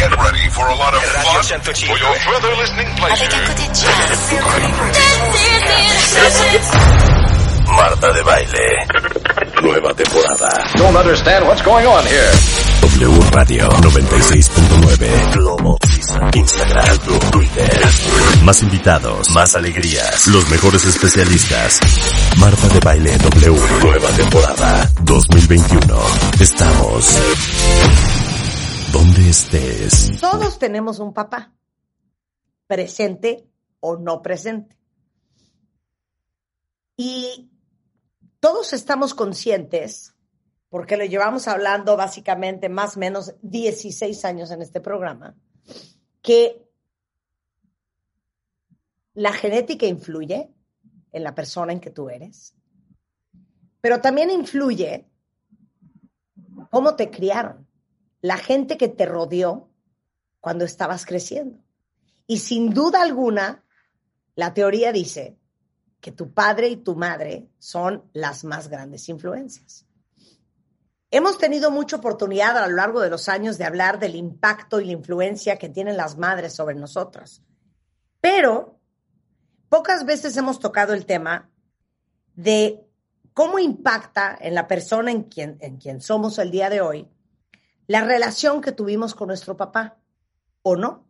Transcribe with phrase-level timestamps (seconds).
[0.00, 3.28] Get ready for a lot of fun for your further listening pleasure.
[7.66, 8.86] Marta de baile.
[9.60, 10.48] Nueva temporada.
[10.78, 12.32] Don't understand what's going on here.
[12.80, 15.34] W Radio 96.9.
[15.34, 15.76] Globo.
[16.32, 16.98] Instagram.
[17.30, 17.70] Twitter.
[18.42, 19.30] Más invitados.
[19.32, 20.28] Más alegrías.
[20.28, 21.78] Los mejores especialistas.
[22.38, 23.60] Marta de baile W.
[23.82, 26.00] Nueva temporada 2021.
[26.40, 27.20] Estamos
[28.92, 30.20] donde estés.
[30.20, 31.52] Todos tenemos un papá,
[32.66, 33.48] presente
[33.80, 34.76] o no presente.
[36.96, 37.50] Y
[38.40, 40.14] todos estamos conscientes,
[40.68, 45.36] porque lo llevamos hablando básicamente más o menos 16 años en este programa,
[46.22, 46.66] que
[49.14, 50.50] la genética influye
[51.12, 52.54] en la persona en que tú eres,
[53.80, 55.06] pero también influye
[56.70, 57.69] cómo te criaron
[58.20, 59.70] la gente que te rodeó
[60.40, 61.58] cuando estabas creciendo.
[62.26, 63.64] Y sin duda alguna,
[64.34, 65.38] la teoría dice
[66.00, 69.86] que tu padre y tu madre son las más grandes influencias.
[71.10, 74.84] Hemos tenido mucha oportunidad a lo largo de los años de hablar del impacto y
[74.86, 77.42] la influencia que tienen las madres sobre nosotras,
[78.20, 78.78] pero
[79.68, 81.50] pocas veces hemos tocado el tema
[82.36, 82.86] de
[83.34, 87.08] cómo impacta en la persona en quien, en quien somos el día de hoy
[87.90, 89.98] la relación que tuvimos con nuestro papá,
[90.62, 91.08] ¿o no?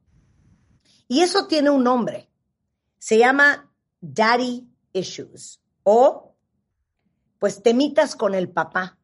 [1.09, 2.31] Y eso tiene un nombre.
[2.99, 6.35] Se llama daddy issues o
[7.39, 8.97] pues temitas con el papá.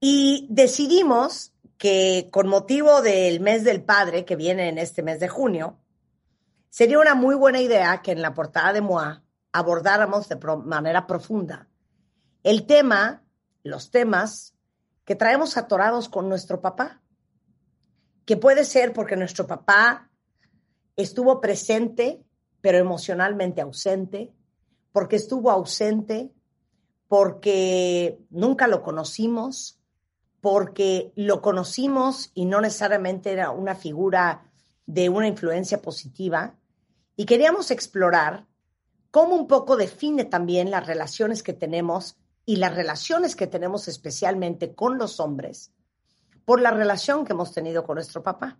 [0.00, 5.28] Y decidimos que con motivo del mes del padre que viene en este mes de
[5.28, 5.78] junio,
[6.70, 11.68] sería una muy buena idea que en la portada de MOA abordáramos de manera profunda
[12.44, 13.22] el tema,
[13.62, 14.51] los temas
[15.04, 17.00] que traemos atorados con nuestro papá,
[18.24, 20.10] que puede ser porque nuestro papá
[20.96, 22.22] estuvo presente,
[22.60, 24.32] pero emocionalmente ausente,
[24.92, 26.32] porque estuvo ausente,
[27.08, 29.80] porque nunca lo conocimos,
[30.40, 34.50] porque lo conocimos y no necesariamente era una figura
[34.86, 36.56] de una influencia positiva,
[37.16, 38.46] y queríamos explorar
[39.10, 44.74] cómo un poco define también las relaciones que tenemos y las relaciones que tenemos especialmente
[44.74, 45.72] con los hombres
[46.44, 48.58] por la relación que hemos tenido con nuestro papá.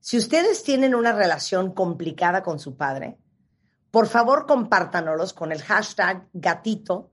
[0.00, 3.18] Si ustedes tienen una relación complicada con su padre,
[3.90, 7.10] por favor compártanos con el hashtag gatito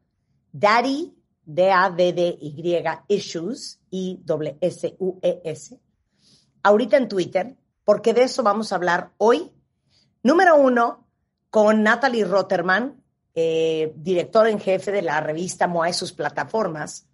[0.51, 5.79] daddy d a d d y issues i w s u e s
[6.63, 9.51] ahorita en Twitter porque de eso vamos a hablar hoy.
[10.23, 11.07] Número uno,
[11.49, 13.00] con Natalie Rotterman,
[13.33, 17.07] eh, director en jefe de la revista MOA y sus plataformas,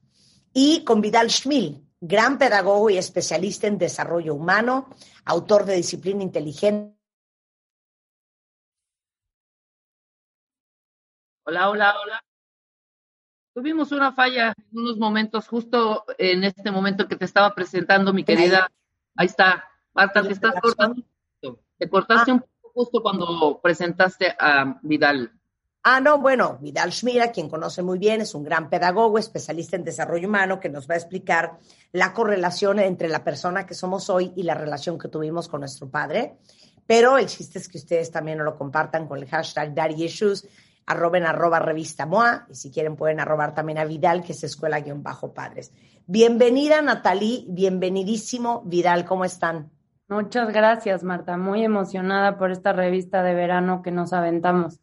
[0.53, 4.89] y con Vidal Schmil, gran pedagogo y especialista en desarrollo humano,
[5.25, 6.95] autor de Disciplina Inteligente.
[11.45, 12.23] Hola, hola, hola.
[13.53, 18.23] Tuvimos una falla en unos momentos, justo en este momento que te estaba presentando, mi
[18.23, 18.69] querida.
[19.15, 19.67] Ahí está.
[19.93, 21.01] Marta, te estás cortando.
[21.77, 22.33] Te cortaste ah.
[22.35, 25.36] un poco justo cuando presentaste a Vidal.
[25.89, 29.85] Ah, no, bueno, Vidal Schmira, quien conoce muy bien, es un gran pedagogo, especialista en
[29.85, 31.59] desarrollo humano, que nos va a explicar
[31.93, 35.89] la correlación entre la persona que somos hoy y la relación que tuvimos con nuestro
[35.89, 36.39] padre.
[36.85, 40.45] Pero el chiste es que ustedes también lo compartan con el hashtag Daddy Issues,
[40.87, 45.71] arroben arroba revista MOA, y si quieren pueden arrobar también a Vidal, que es escuela-padres.
[46.05, 49.71] Bienvenida, Natalí, bienvenidísimo, Vidal, ¿cómo están?
[50.09, 51.37] Muchas gracias, Marta.
[51.37, 54.81] Muy emocionada por esta revista de verano que nos aventamos.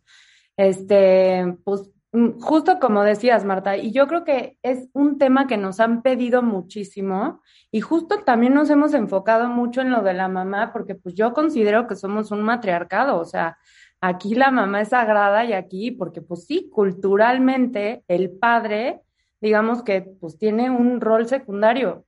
[0.56, 5.56] Este, pues mm, justo como decías, Marta, y yo creo que es un tema que
[5.56, 7.41] nos han pedido muchísimo
[7.71, 11.33] y justo también nos hemos enfocado mucho en lo de la mamá, porque pues yo
[11.33, 13.59] considero que somos un matriarcado, o sea,
[14.01, 19.03] aquí la mamá es sagrada y aquí, porque pues sí, culturalmente el padre,
[19.41, 22.05] digamos que pues tiene un rol secundario.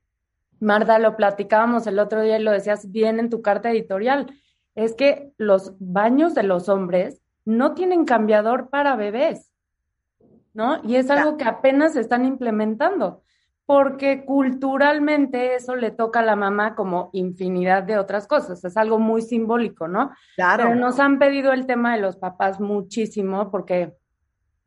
[0.61, 4.27] Marta, lo platicábamos el otro día y lo decías bien en tu carta editorial,
[4.75, 9.51] es que los baños de los hombres no tienen cambiador para bebés,
[10.53, 10.83] ¿no?
[10.85, 13.23] Y es algo que apenas están implementando.
[13.67, 18.65] porque culturalmente eso le toca a la mamá como infinidad de otras cosas.
[18.65, 20.13] Es algo muy simbólico, ¿no?
[20.37, 20.65] Claro.
[20.65, 23.93] Pero nos han pedido el tema de los papás muchísimo porque,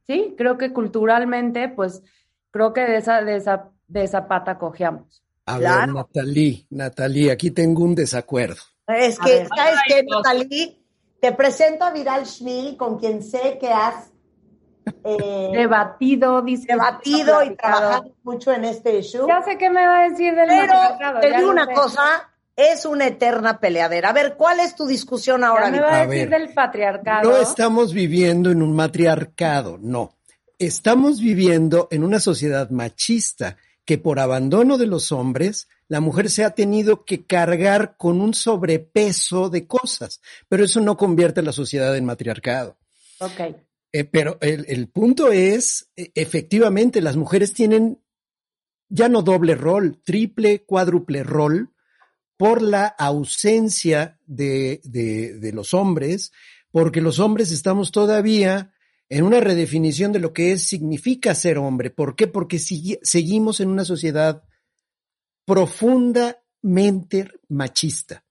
[0.05, 2.03] sí, creo que culturalmente, pues,
[2.51, 5.23] creo que de esa, de esa, de esa pata cojeamos.
[5.45, 8.61] A ver, Natalí, Natalí, aquí tengo un desacuerdo.
[8.85, 10.78] Es que, ¿sabes qué, Natalí?
[11.21, 14.11] Te presento a Viral Schmil, con quien sé que has
[15.03, 19.27] eh, debatido, debatido y trabajado mucho en este issue.
[19.27, 23.07] Ya sé qué me va a decir del Pero te digo una cosa, es una
[23.07, 24.09] eterna peleadera.
[24.09, 25.65] A ver, ¿cuál es tu discusión ahora?
[25.65, 27.29] ¿Qué me va a decir del patriarcado?
[27.29, 30.17] No estamos viviendo en un matriarcado, no.
[30.57, 36.45] Estamos viviendo en una sociedad machista que por abandono de los hombres, la mujer se
[36.45, 41.51] ha tenido que cargar con un sobrepeso de cosas, pero eso no convierte a la
[41.51, 42.77] sociedad en matriarcado.
[43.17, 43.55] Ok.
[43.91, 47.99] Eh, pero el, punto es, e, efectivamente, las mujeres tienen
[48.87, 51.73] ya no doble rol, triple, cuádruple rol
[52.37, 56.31] por la ausencia de, de, los hombres,
[56.71, 58.73] porque los hombres estamos todavía
[59.09, 61.89] en una redefinición de lo que es, significa ser hombre.
[61.89, 62.27] ¿Por qué?
[62.27, 64.43] Porque seguimos en una sociedad
[65.49, 68.23] profundamente machista.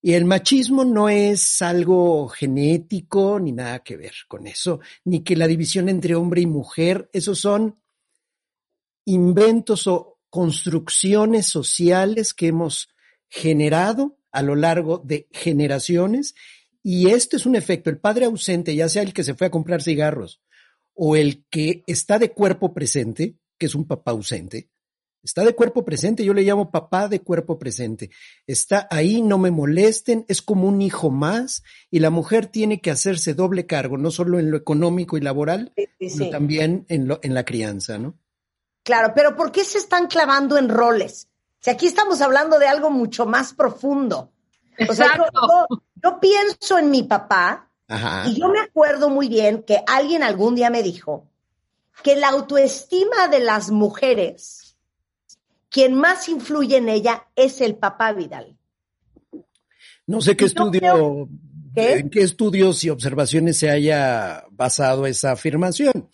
[0.00, 5.36] Y el machismo no es algo genético ni nada que ver con eso, ni que
[5.36, 7.78] la división entre hombre y mujer, esos son
[9.04, 12.88] inventos o construcciones sociales que hemos
[13.28, 16.34] generado a lo largo de generaciones.
[16.82, 17.90] Y esto es un efecto.
[17.90, 20.40] El padre ausente, ya sea el que se fue a comprar cigarros
[20.94, 24.69] o el que está de cuerpo presente, que es un papá ausente,
[25.22, 28.10] Está de cuerpo presente, yo le llamo papá de cuerpo presente.
[28.46, 32.90] Está ahí, no me molesten, es como un hijo más y la mujer tiene que
[32.90, 37.34] hacerse doble cargo, no solo en lo económico y laboral, sino también en, lo, en
[37.34, 38.18] la crianza, ¿no?
[38.82, 41.28] Claro, pero ¿por qué se están clavando en roles?
[41.60, 44.32] Si aquí estamos hablando de algo mucho más profundo.
[44.88, 45.08] O sea,
[46.02, 47.70] yo, pienso en mi papá
[48.26, 51.26] y yo me acuerdo muy bien que alguien algún día me dijo
[52.02, 54.59] que la autoestima de las mujeres
[55.70, 58.56] quien más influye en ella es el papá Vidal.
[60.06, 61.28] No sé qué estudio,
[61.76, 66.10] en qué estudios y observaciones se haya basado esa afirmación,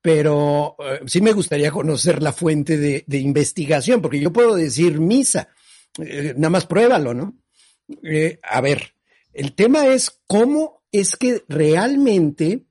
[0.00, 5.48] pero eh, sí me gustaría conocer la fuente de, investigación, porque yo puedo decir misa,
[5.98, 7.36] eh, nada más pruébalo, ¿no?
[8.02, 8.94] Eh, a ver,
[9.32, 12.66] el tema es cómo es que realmente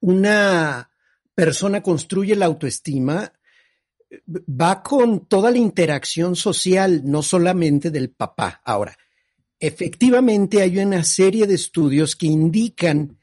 [0.00, 0.90] una
[1.34, 3.32] persona construye la autoestima
[4.28, 8.60] va con toda la interacción social, no solamente del papá.
[8.64, 8.96] Ahora,
[9.58, 13.18] efectivamente hay una serie de estudios que indican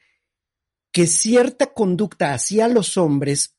[0.92, 3.56] que cierta conducta hacia los hombres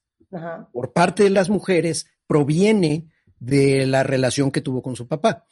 [0.72, 3.10] por parte de las mujeres proviene
[3.40, 5.46] de la relación que tuvo con su papá,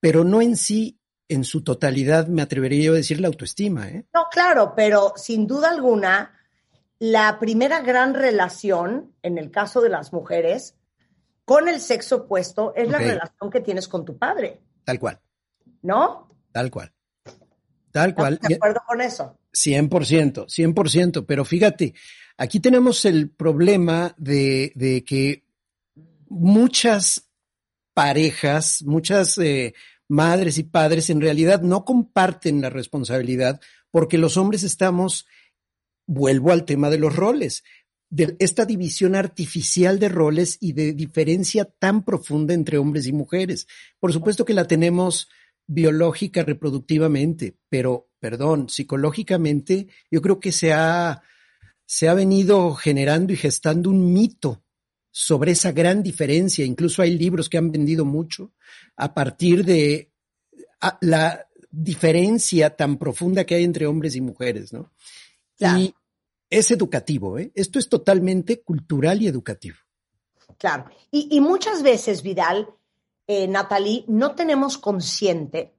[0.00, 3.88] pero no en sí, en su totalidad, me atrevería yo a decir la autoestima.
[3.88, 4.06] ¿eh?
[4.14, 6.34] No, claro, pero sin duda alguna,
[6.98, 10.76] la primera gran relación, en el caso de las mujeres,
[11.46, 14.60] con el sexo opuesto es la relación que tienes con tu padre.
[14.84, 15.20] Tal cual.
[15.80, 16.28] ¿No?
[16.52, 16.92] Tal cual.
[17.92, 18.38] Tal cual.
[18.42, 19.38] De acuerdo con eso.
[19.54, 21.24] 100%, 100%.
[21.24, 21.94] Pero fíjate,
[22.36, 25.46] aquí tenemos el problema de, de que
[26.28, 27.30] muchas
[27.94, 29.72] parejas, muchas eh,
[30.08, 33.60] madres y padres en realidad no comparten la responsabilidad
[33.92, 35.26] porque los hombres estamos,
[36.06, 37.62] vuelvo al tema de los roles,
[38.08, 43.66] de esta división artificial de roles y de diferencia tan profunda entre hombres y mujeres.
[43.98, 45.28] Por supuesto que la tenemos
[45.66, 51.22] biológica, reproductivamente, pero, perdón, psicológicamente, yo creo que se ha,
[51.84, 54.62] se ha venido generando y gestando un mito
[55.10, 56.64] sobre esa gran diferencia.
[56.64, 58.52] Incluso hay libros que han vendido mucho
[58.96, 60.12] a partir de
[61.00, 64.92] la diferencia tan profunda que hay entre hombres y mujeres, ¿no?
[65.58, 65.94] Y
[66.50, 67.52] es educativo, ¿eh?
[67.54, 69.76] Esto es totalmente cultural y educativo.
[70.58, 70.86] Claro.
[71.10, 72.68] Y, muchas veces, Vidal,
[73.26, 75.74] eh, Natalie, no tenemos consciente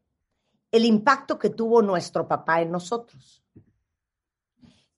[0.71, 3.43] el impacto que tuvo nuestro papá en nosotros.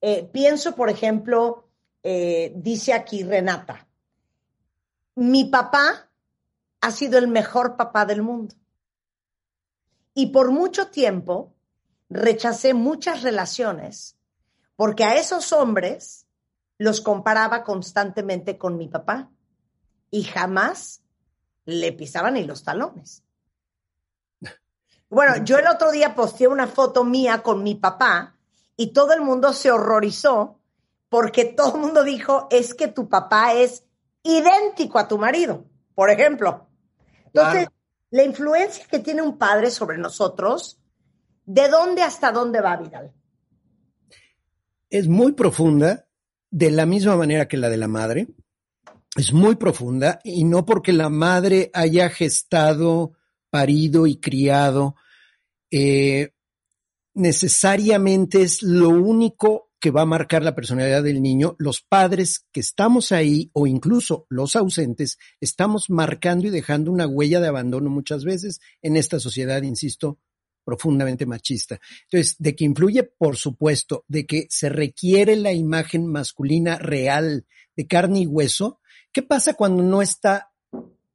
[0.02, 1.70] Eh, pienso, por ejemplo,
[2.04, 3.88] eh, dice aquí Renata,
[5.16, 6.10] mi papá
[6.82, 8.56] ha sido el mejor papá del mundo.
[10.14, 11.54] Y por mucho tiempo
[12.10, 14.19] rechacé muchas relaciones
[14.80, 16.26] porque a esos hombres
[16.78, 19.30] los comparaba constantemente con mi papá
[20.10, 21.02] y jamás
[21.66, 23.22] le pisaban ni los talones.
[25.10, 28.38] Bueno, yo el otro día posteé una foto mía con mi papá
[28.78, 30.62] y todo el mundo se horrorizó
[31.10, 33.84] porque todo el mundo dijo, es que tu papá es
[34.24, 35.66] idéntico a tu marido.
[35.94, 36.70] por ejemplo.
[37.26, 37.68] Entonces,
[38.12, 40.80] la influencia que tiene un padre sobre nosotros,
[41.46, 43.14] ¿de dónde hasta dónde va, Vidal?
[44.90, 46.08] Es muy profunda,
[46.52, 48.28] de la misma manera que la de la madre.
[49.16, 53.14] Es muy profunda y no porque la madre haya gestado,
[53.50, 54.96] parido y criado,
[55.72, 56.34] eh,
[57.14, 61.56] necesariamente es lo único que va a marcar la personalidad del niño.
[61.58, 67.40] Los padres que estamos ahí o incluso los ausentes estamos marcando y dejando una huella
[67.40, 70.20] de abandono muchas veces en esta sociedad, insisto,
[70.70, 71.80] profundamente machista.
[72.04, 77.88] Entonces, de que influye, por supuesto, de que se requiere la imagen masculina real de
[77.88, 78.80] carne y hueso.
[79.12, 80.52] ¿Qué pasa cuando no está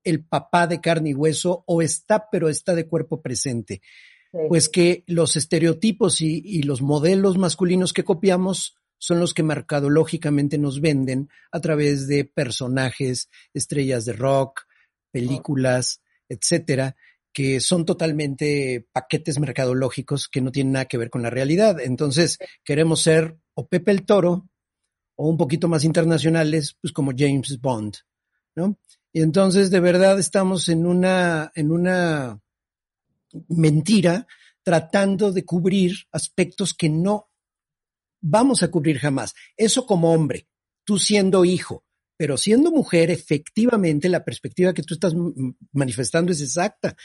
[0.03, 3.81] el papá de carne y hueso o está, pero está de cuerpo presente?
[4.49, 10.59] Pues que los estereotipos y, y los modelos masculinos que copiamos son los que mercadológicamente
[10.59, 14.63] nos venden a través de personajes, estrellas de rock,
[15.13, 16.97] películas, etcétera,
[17.35, 21.81] que son totalmente paquetes mercadológicos que no tienen nada que ver con la realidad.
[21.81, 24.49] Entonces, queremos ser o Pepe el Toro
[25.17, 27.97] o un poquito más internacionales, pues como James Bond,
[28.55, 28.79] ¿no?
[29.12, 32.41] Y entonces, de verdad, estamos en una, en una
[33.49, 34.26] mentira
[34.62, 37.31] tratando de cubrir aspectos que no
[38.21, 39.35] vamos a cubrir jamás.
[39.57, 40.49] Eso como hombre,
[40.85, 41.84] tú siendo hijo,
[42.16, 45.14] pero siendo mujer, efectivamente, la perspectiva que tú estás
[45.73, 46.97] manifestando es exacta.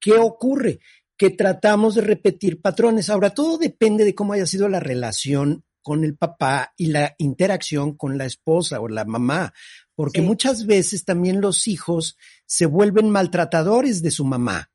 [0.00, 0.80] ¿Qué ocurre?
[1.16, 3.10] Que tratamos de repetir patrones.
[3.10, 7.94] Ahora, todo depende de cómo haya sido la relación con el papá y la interacción
[7.94, 9.52] con la esposa o la mamá,
[9.94, 12.16] porque muchas veces también los hijos
[12.46, 14.70] se vuelven maltratadores de su mamá.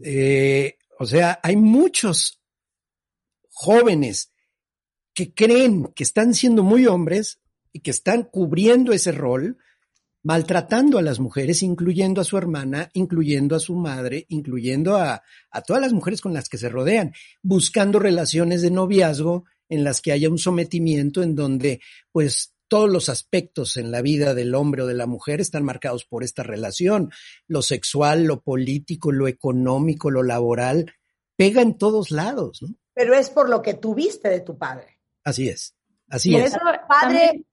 [0.00, 2.42] Eh, o sea, hay muchos
[3.48, 4.32] jóvenes
[5.14, 7.40] que creen que están siendo muy hombres
[7.72, 9.58] y que están cubriendo ese rol,
[10.22, 15.62] maltratando a las mujeres, incluyendo a su hermana, incluyendo a su madre, incluyendo a, a
[15.62, 20.12] todas las mujeres con las que se rodean, buscando relaciones de noviazgo en las que
[20.12, 24.86] haya un sometimiento en donde pues todos los aspectos en la vida del hombre o
[24.86, 27.10] de la mujer están marcados por esta relación.
[27.46, 30.92] Lo sexual, lo político, lo económico, lo laboral,
[31.36, 32.62] pega en todos lados.
[32.62, 32.74] ¿no?
[32.94, 35.00] Pero es por lo que tuviste de tu padre.
[35.24, 35.74] Así es,
[36.08, 36.52] así es.
[36.52, 37.44] Tu padre,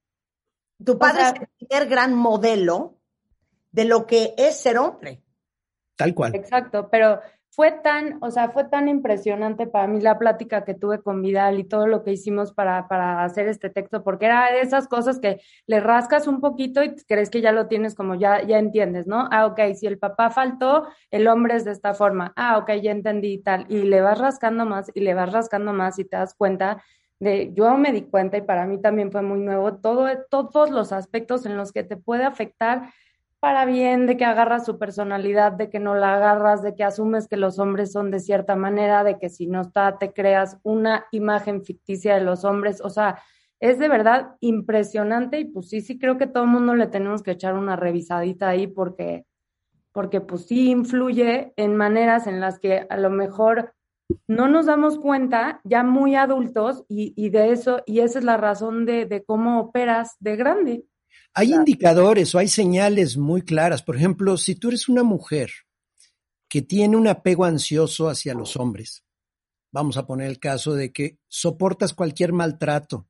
[0.83, 2.97] tu padre es el primer gran modelo
[3.71, 5.21] de lo que es ser hombre.
[5.95, 6.35] Tal cual.
[6.35, 7.21] Exacto, pero
[7.55, 11.57] fue tan, o sea, fue tan impresionante para mí la plática que tuve con Vidal
[11.57, 15.19] y todo lo que hicimos para, para hacer este texto, porque era de esas cosas
[15.19, 19.07] que le rascas un poquito y crees que ya lo tienes como ya, ya entiendes,
[19.07, 19.29] ¿no?
[19.31, 22.33] Ah, ok, si el papá faltó, el hombre es de esta forma.
[22.35, 23.65] Ah, ok, ya entendí y tal.
[23.69, 26.83] Y le vas rascando más y le vas rascando más y te das cuenta
[27.19, 30.91] de, yo me di cuenta y para mí también fue muy nuevo, todo, todos los
[30.91, 32.89] aspectos en los que te puede afectar
[33.39, 37.27] para bien, de que agarras su personalidad, de que no la agarras, de que asumes
[37.27, 41.05] que los hombres son de cierta manera, de que si no está, te creas una
[41.11, 42.81] imagen ficticia de los hombres.
[42.81, 43.21] O sea,
[43.59, 47.21] es de verdad impresionante y pues sí, sí creo que todo el mundo le tenemos
[47.21, 49.25] que echar una revisadita ahí porque,
[49.91, 53.73] porque pues sí influye en maneras en las que a lo mejor
[54.27, 58.37] no nos damos cuenta ya muy adultos y, y de eso, y esa es la
[58.37, 60.85] razón de, de cómo operas de grande.
[61.33, 63.83] Hay indicadores o hay señales muy claras.
[63.83, 65.51] Por ejemplo, si tú eres una mujer
[66.47, 69.03] que tiene un apego ansioso hacia los hombres,
[69.71, 73.09] vamos a poner el caso de que soportas cualquier maltrato,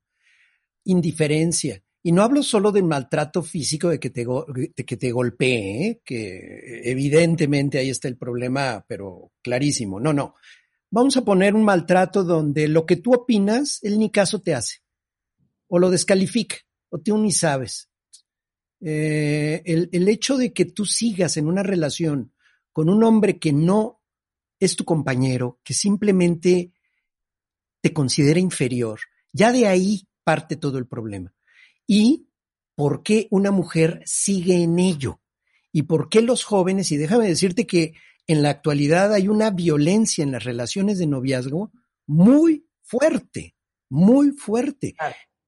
[0.86, 5.88] indiferencia, y no hablo solo del maltrato físico de que te, de que te golpee,
[5.88, 6.02] ¿eh?
[6.06, 10.00] que evidentemente ahí está el problema, pero clarísimo.
[10.00, 10.36] No, no.
[10.96, 14.78] Vamos a poner un maltrato donde lo que tú opinas, él ni caso te hace,
[15.68, 16.56] o lo descalifica,
[16.88, 17.90] o tú ni sabes
[18.80, 22.34] eh, el, el hecho de que tú sigas en una relación
[22.72, 24.02] con un hombre que no
[24.58, 26.72] es tu compañero, que simplemente
[27.82, 29.02] te considera inferior,
[29.34, 31.36] ya de ahí parte todo el problema.
[31.86, 32.30] ¿Y
[32.74, 35.20] por qué una mujer sigue en ello?
[35.74, 36.90] ¿Y por qué los jóvenes?
[36.94, 37.96] Y déjame decirte que
[38.27, 41.72] en la actualidad hay una violencia en las relaciones de noviazgo
[42.08, 43.55] muy fuerte,
[43.89, 44.96] muy fuerte.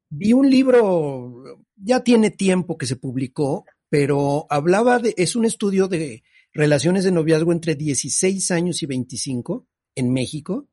[0.10, 5.88] Vi un libro ya tiene tiempo que se publicó, pero hablaba de, es un estudio
[5.88, 10.67] de relaciones de noviazgo entre 16 años y 25 en México,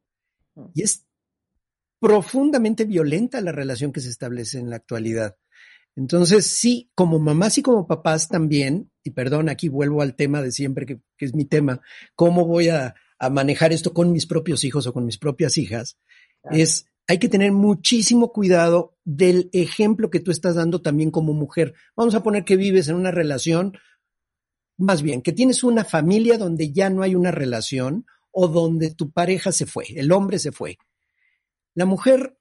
[0.74, 1.06] y es
[2.00, 5.36] profundamente violenta la relación que se establece en la actualidad.
[5.96, 10.50] Entonces, sí, como mamás y como papás también, y perdón, aquí vuelvo al tema de
[10.50, 11.80] siempre, que, que es mi tema,
[12.16, 15.98] cómo voy a, a, manejar esto con mis propios hijos o con mis propias hijas,
[16.50, 21.74] es hay que tener muchísimo cuidado del ejemplo que tú estás dando también como mujer.
[21.94, 23.76] Vamos a poner que vives en una relación
[24.76, 29.12] más bien, que tienes una familia donde ya no hay una relación o donde tu
[29.12, 30.78] pareja se fue, el hombre se fue.
[31.74, 32.36] La mujer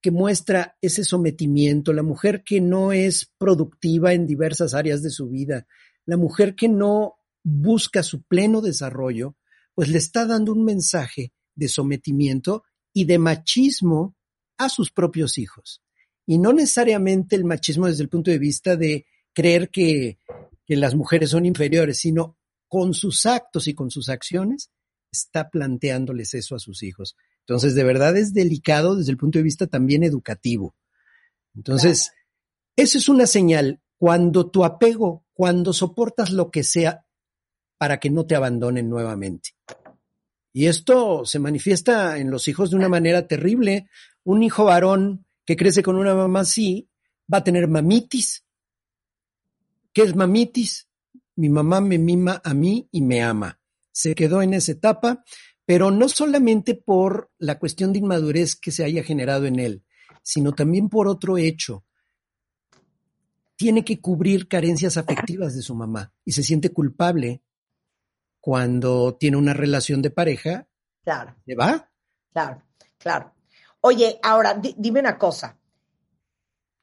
[0.00, 5.28] que muestra ese sometimiento, la mujer que no es productiva en diversas áreas de su
[5.28, 5.66] vida,
[6.06, 9.36] la mujer que no busca su pleno desarrollo,
[9.74, 14.16] pues le está dando un mensaje de sometimiento y de machismo
[14.56, 15.82] a sus propios hijos.
[16.26, 20.18] Y no necesariamente el machismo desde el punto de vista de creer que,
[20.64, 24.70] que las mujeres son inferiores, sino con sus actos y con sus acciones
[25.12, 27.16] está planteándoles eso a sus hijos.
[27.40, 30.74] Entonces, de verdad es delicado desde el punto de vista también educativo.
[31.54, 32.12] Entonces,
[32.76, 33.80] eso es una señal.
[34.04, 37.06] Cuando tu apego, cuando soportas lo que sea
[37.78, 39.56] para que no te abandonen nuevamente.
[40.52, 43.88] Y esto se manifiesta en los hijos de una manera terrible.
[44.22, 46.90] Un hijo varón que crece con una mamá así
[47.32, 48.44] va a tener mamitis.
[49.94, 50.86] ¿Qué es mamitis?
[51.36, 53.58] Mi mamá me mima a mí y me ama.
[53.90, 55.24] Se quedó en esa etapa,
[55.64, 59.82] pero no solamente por la cuestión de inmadurez que se haya generado en él,
[60.22, 61.86] sino también por otro hecho.
[63.56, 67.42] Tiene que cubrir carencias afectivas de su mamá y se siente culpable
[68.40, 70.68] cuando tiene una relación de pareja.
[71.02, 71.36] Claro.
[71.46, 71.90] ¿Le va?
[72.32, 72.62] Claro,
[72.98, 73.32] claro.
[73.80, 75.58] Oye, ahora dime una cosa.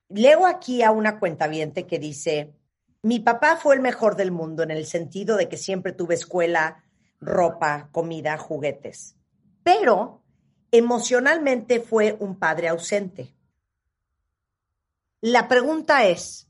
[0.10, 2.54] Leo aquí a una cuentaviente que dice,
[3.02, 6.84] mi papá fue el mejor del mundo en el sentido de que siempre tuve escuela,
[7.20, 9.16] ropa, comida, juguetes,
[9.64, 10.22] pero
[10.72, 13.36] emocionalmente fue un padre ausente.
[15.22, 16.48] La pregunta es,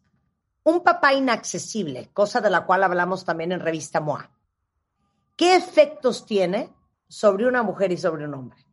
[0.63, 4.29] un papá inaccesible, cosa de la cual hablamos también en revista MOA,
[5.35, 6.69] ¿qué efectos tiene
[7.07, 8.65] sobre una mujer y sobre un hombre?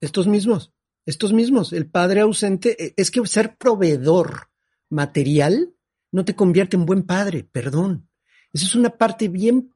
[0.00, 0.72] Estos mismos,
[1.06, 1.72] estos mismos.
[1.72, 4.48] El padre ausente e, es que ser proveedor
[4.88, 5.74] material
[6.10, 8.08] no te convierte en buen padre, perdón.
[8.52, 9.74] Esa es una parte bien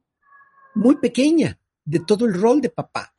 [0.74, 3.14] muy pequeña de todo el rol de papá.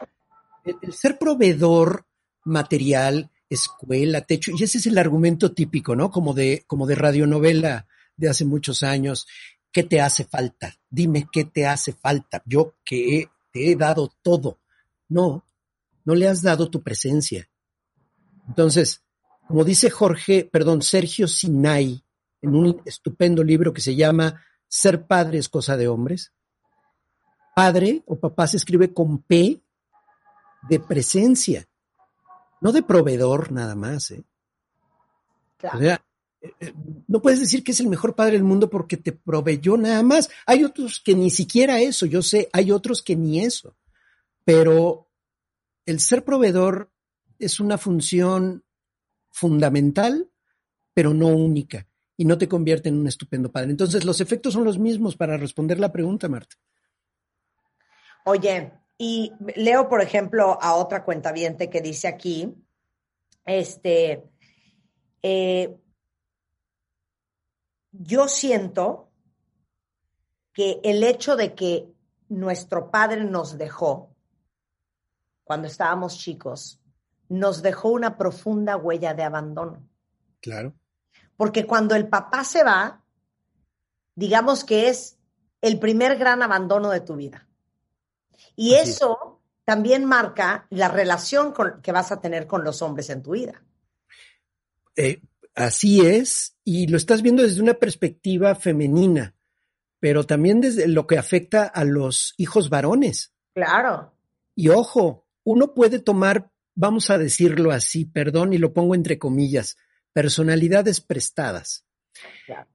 [0.64, 2.06] El, ser proveedor
[2.46, 6.10] material, escuela, techo, y ese es el argumento típico, ¿no?
[6.10, 9.28] Como de, como de radionovela de hace muchos años.
[9.72, 10.76] ¿Qué te hace falta?
[10.90, 12.42] Dime qué te hace falta.
[12.46, 14.60] Yo que te he dado todo.
[15.10, 15.46] No,
[16.06, 17.50] no le has dado tu presencia.
[18.48, 19.04] Entonces,
[19.48, 22.04] como dice Jorge, perdón, Sergio Sinai,
[22.42, 26.34] en un estupendo libro que se llama Ser padre es cosa de hombres,
[27.56, 29.62] padre o papá se escribe con P
[30.70, 31.68] de presencia,
[32.62, 34.12] no de proveedor nada más.
[34.12, 34.24] ¿eh?
[35.74, 36.04] O sea,
[37.08, 40.30] no puedes decir que es el mejor padre del mundo porque te proveyó nada más.
[40.46, 43.76] Hay otros que ni siquiera eso, yo sé, hay otros que ni eso.
[44.44, 45.10] Pero
[45.86, 46.92] el ser proveedor
[47.40, 48.64] es una función
[49.32, 50.30] fundamental,
[50.94, 53.72] pero no única, y no te convierte en un estupendo padre.
[53.72, 56.56] Entonces, los efectos son los mismos para responder la pregunta, Marta.
[58.26, 62.54] Oye, y leo, por ejemplo, a otra cuentaviente que dice aquí,
[63.46, 64.24] este,
[65.22, 65.76] eh,
[67.94, 69.10] yo siento
[70.52, 71.88] que el hecho de que
[72.28, 74.10] nuestro padre nos dejó
[75.44, 76.80] cuando estábamos chicos,
[77.30, 79.88] nos dejó una profunda huella de abandono.
[80.42, 80.74] Claro.
[81.38, 83.04] Porque cuando el papá se va,
[84.16, 85.18] digamos que es
[85.62, 87.48] el primer gran abandono de tu vida.
[88.56, 93.32] Y eso también marca la relación que vas a tener con los hombres en tu
[93.32, 93.64] vida.
[94.96, 95.22] Eh,
[95.56, 99.36] así es, y lo estás viendo desde una perspectiva femenina,
[100.00, 103.34] pero también desde lo que afecta a los hijos varones.
[103.54, 104.14] Claro.
[104.56, 109.78] Y ojo, uno puede tomar, vamos a decirlo así, perdón, y lo pongo entre comillas,
[110.14, 111.86] personalidades prestadas.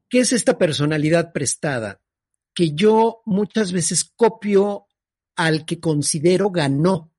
[0.08, 2.00] ¿Qué es esta personalidad prestada?
[2.54, 4.86] Que yo muchas veces copio
[5.36, 7.12] al que considero ganó,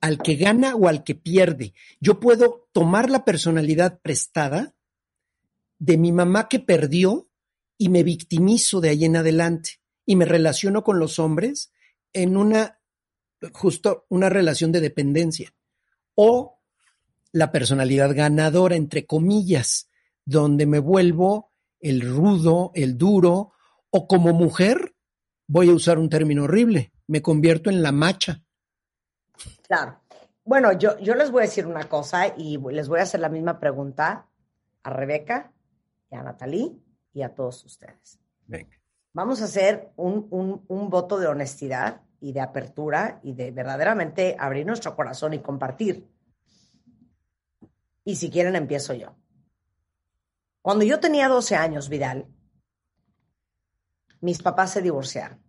[0.00, 1.74] al que gana o al que pierde.
[2.00, 4.74] Yo puedo tomar la personalidad prestada
[5.78, 7.28] de mi mamá que perdió
[7.76, 11.72] y me victimizo de ahí en adelante y me relaciono con los hombres
[12.12, 12.80] en una,
[13.52, 15.54] justo una relación de dependencia.
[16.14, 16.58] O
[17.32, 19.88] la personalidad ganadora, entre comillas,
[20.24, 23.52] donde me vuelvo el rudo, el duro,
[23.90, 24.94] o como mujer
[25.46, 28.42] voy a usar un término horrible, me convierto en la macha.
[29.70, 30.00] Claro.
[30.44, 33.28] Bueno, yo, yo les voy a decir una cosa y les voy a hacer la
[33.28, 34.26] misma pregunta
[34.82, 35.52] a Rebeca
[36.10, 36.76] y a Natalie
[37.12, 38.18] y a todos ustedes.
[38.48, 38.76] Venga.
[39.12, 44.34] Vamos a hacer un, un, un voto de honestidad y de apertura y de verdaderamente
[44.36, 46.10] abrir nuestro corazón y compartir.
[48.02, 49.14] Y si quieren, empiezo yo.
[50.62, 52.26] Cuando yo tenía 12 años, Vidal,
[54.20, 55.40] mis papás se divorciaron.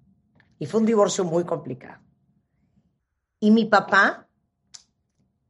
[0.60, 2.04] Y fue un divorcio muy complicado.
[3.44, 4.28] Y mi papá,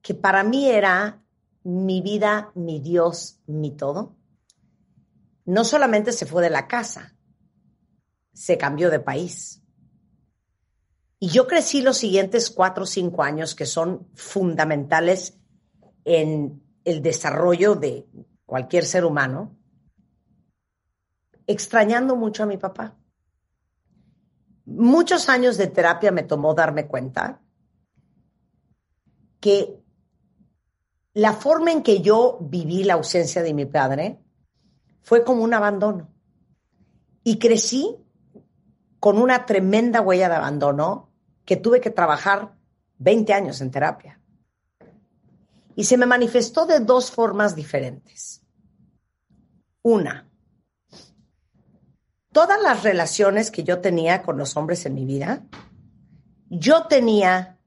[0.02, 1.22] que para mí era
[1.64, 4.16] mi vida, mi Dios, mi todo,
[5.44, 7.18] no solamente se fue de la casa,
[8.32, 9.62] se cambió de país.
[11.20, 15.38] Y yo crecí los siguientes cuatro o cinco años que son fundamentales
[16.06, 18.08] en el desarrollo de
[18.46, 19.58] cualquier ser humano,
[21.46, 22.98] extrañando mucho a mi papá.
[24.66, 27.42] Muchos años de terapia me tomó darme cuenta
[29.42, 29.78] que
[31.14, 34.20] la forma en que yo viví la ausencia de mi padre
[35.02, 36.10] fue como un abandono.
[37.24, 37.98] Y crecí
[39.00, 41.12] con una tremenda huella de abandono
[41.44, 42.56] que tuve que trabajar
[43.00, 44.22] 20 años en terapia.
[45.76, 48.44] Y se me manifestó de dos formas diferentes.
[49.82, 50.30] Una,
[52.32, 55.44] todas las relaciones que yo tenía con los hombres en mi vida,
[56.50, 57.58] yo tenía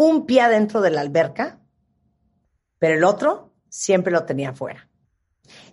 [0.00, 1.60] un pie adentro de la alberca,
[2.78, 4.88] pero el otro siempre lo tenía afuera.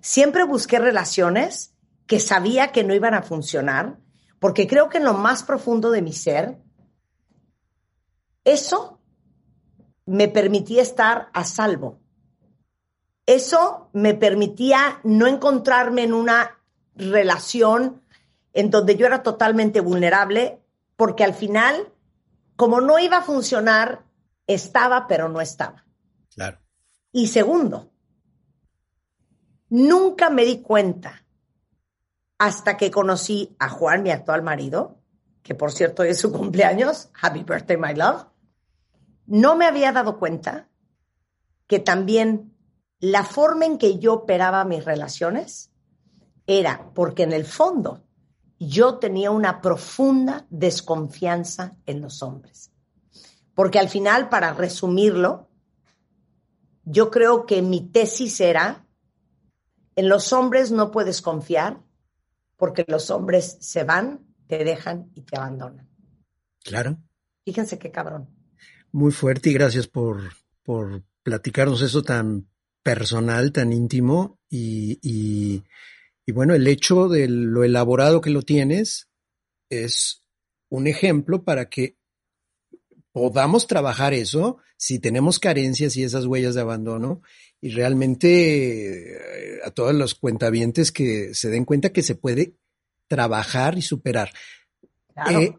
[0.02, 1.74] Siempre busqué relaciones
[2.08, 4.00] que sabía que no iban a funcionar,
[4.40, 6.58] porque creo que en lo más profundo de mi ser,
[8.44, 9.00] eso
[10.06, 12.02] me permitía estar a salvo.
[13.26, 16.60] Eso me permitía no encontrarme en una
[16.96, 18.02] relación
[18.52, 20.62] en donde yo era totalmente vulnerable,
[20.98, 21.94] porque al final,
[22.58, 24.07] como no iba a funcionar,
[24.48, 25.86] estaba, pero no estaba.
[26.34, 26.60] Claro.
[27.12, 27.92] Y segundo,
[29.70, 31.26] nunca me di cuenta
[32.38, 35.02] hasta que conocí a Juan, mi actual marido,
[35.44, 38.26] que por cierto es su cumpleaños, Happy Birthday, my love,
[39.26, 40.70] no me había dado cuenta
[41.68, 42.54] que también
[43.00, 45.72] la forma en que yo operaba mis relaciones
[46.48, 48.04] era porque en el fondo
[48.60, 52.72] yo tenía una profunda desconfianza en los hombres.
[53.58, 55.50] Porque al final, para resumirlo,
[56.84, 58.86] yo creo que mi tesis era,
[59.96, 61.82] en los hombres no puedes confiar
[62.56, 65.90] porque los hombres se van, te dejan y te abandonan.
[66.64, 67.00] Claro.
[67.46, 68.30] Fíjense qué cabrón.
[68.92, 70.20] Muy fuerte y gracias por,
[70.62, 72.48] por platicarnos eso tan
[72.84, 75.64] personal, tan íntimo y, y,
[76.28, 79.10] y bueno, el hecho de lo elaborado que lo tienes
[79.68, 80.24] es
[80.70, 81.98] un ejemplo para que
[83.18, 87.22] podamos trabajar eso si tenemos carencias y esas huellas de abandono
[87.60, 92.54] y realmente eh, a todos los cuentavientes que se den cuenta que se puede
[93.08, 94.30] trabajar y superar.
[95.32, 95.56] Eh,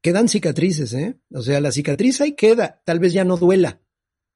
[0.00, 1.18] quedan cicatrices, ¿eh?
[1.32, 3.80] O sea, la cicatriz ahí queda, tal vez ya no duela,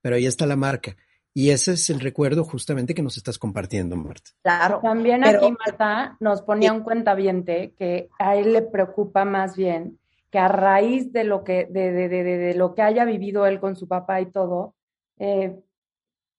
[0.02, 0.96] pero ahí está la marca.
[1.32, 4.32] Y ese es el recuerdo justamente que nos estás compartiendo, Marta.
[4.42, 4.80] Claro.
[4.82, 9.99] También aquí Marta nos ponía un cuentaviente que a él le preocupa más bien
[10.30, 13.60] que a raíz de lo que, de, de, de, de lo que haya vivido él
[13.60, 14.74] con su papá y todo,
[15.18, 15.58] eh,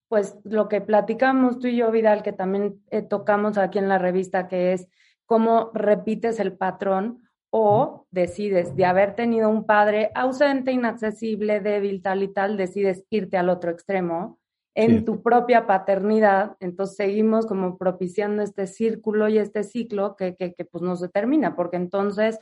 [0.08, 3.98] pues lo que platicamos tú y yo, Vidal, que también eh, tocamos aquí en la
[3.98, 4.88] revista, que es
[5.24, 12.22] cómo repites el patrón o decides de haber tenido un padre ausente, inaccesible, débil, tal
[12.22, 14.38] y tal, decides irte al otro extremo
[14.74, 20.54] en tu propia paternidad, entonces seguimos como propiciando este círculo y este ciclo que, que,
[20.54, 22.38] que pues no se termina, porque entonces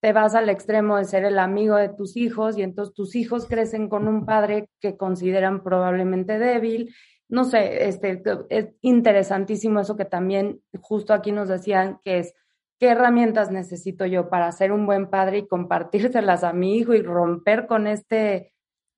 [0.00, 3.46] te vas al extremo de ser el amigo de tus hijos y entonces tus hijos
[3.46, 6.94] crecen con un padre que consideran probablemente débil.
[7.28, 12.34] No sé, este, es interesantísimo eso que también justo aquí nos decían que es
[12.78, 17.02] qué herramientas necesito yo para ser un buen padre y compartírselas a mi hijo y
[17.02, 18.52] romper con este,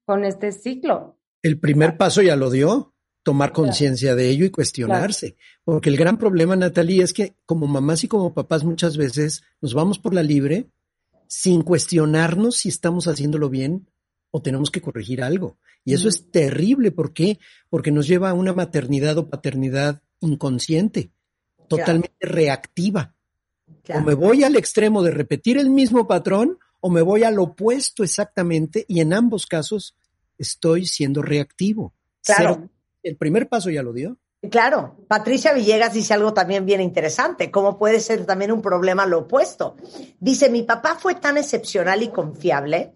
[0.05, 1.19] con este ciclo.
[1.43, 5.37] El primer paso ya lo dio, tomar conciencia de ello y cuestionarse.
[5.65, 9.75] Porque el gran problema, Natalie, es que como mamás y como papás muchas veces nos
[9.75, 10.71] vamos por la libre
[11.29, 13.89] sin cuestionarnos si estamos haciéndolo bien
[14.31, 15.59] o tenemos que corregir algo.
[15.85, 16.91] Y eso es terrible.
[16.91, 17.39] ¿Por qué?
[17.71, 21.13] Porque nos lleva a una maternidad o paternidad inconsciente,
[21.69, 23.15] totalmente reactiva.
[23.95, 28.03] O me voy al extremo de repetir el mismo patrón o me voy al opuesto
[28.03, 29.97] exactamente y en ambos casos
[30.37, 31.95] estoy siendo reactivo.
[32.25, 32.69] Claro.
[33.03, 34.19] el primer paso ya lo dio.
[34.51, 39.21] Claro, Patricia Villegas dice algo también bien interesante, cómo puede ser también un problema lo
[39.21, 39.77] opuesto.
[40.21, 42.95] Dice, mi papá fue tan excepcional y confiable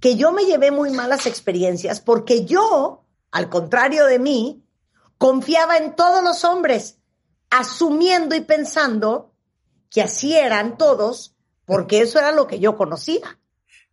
[0.00, 4.64] que yo me llevé muy malas experiencias porque yo, al contrario de mí,
[5.18, 6.96] confiaba en todos los hombres,
[7.50, 9.34] asumiendo y pensando
[9.90, 13.38] que así eran todos, porque eso era lo que yo conocía.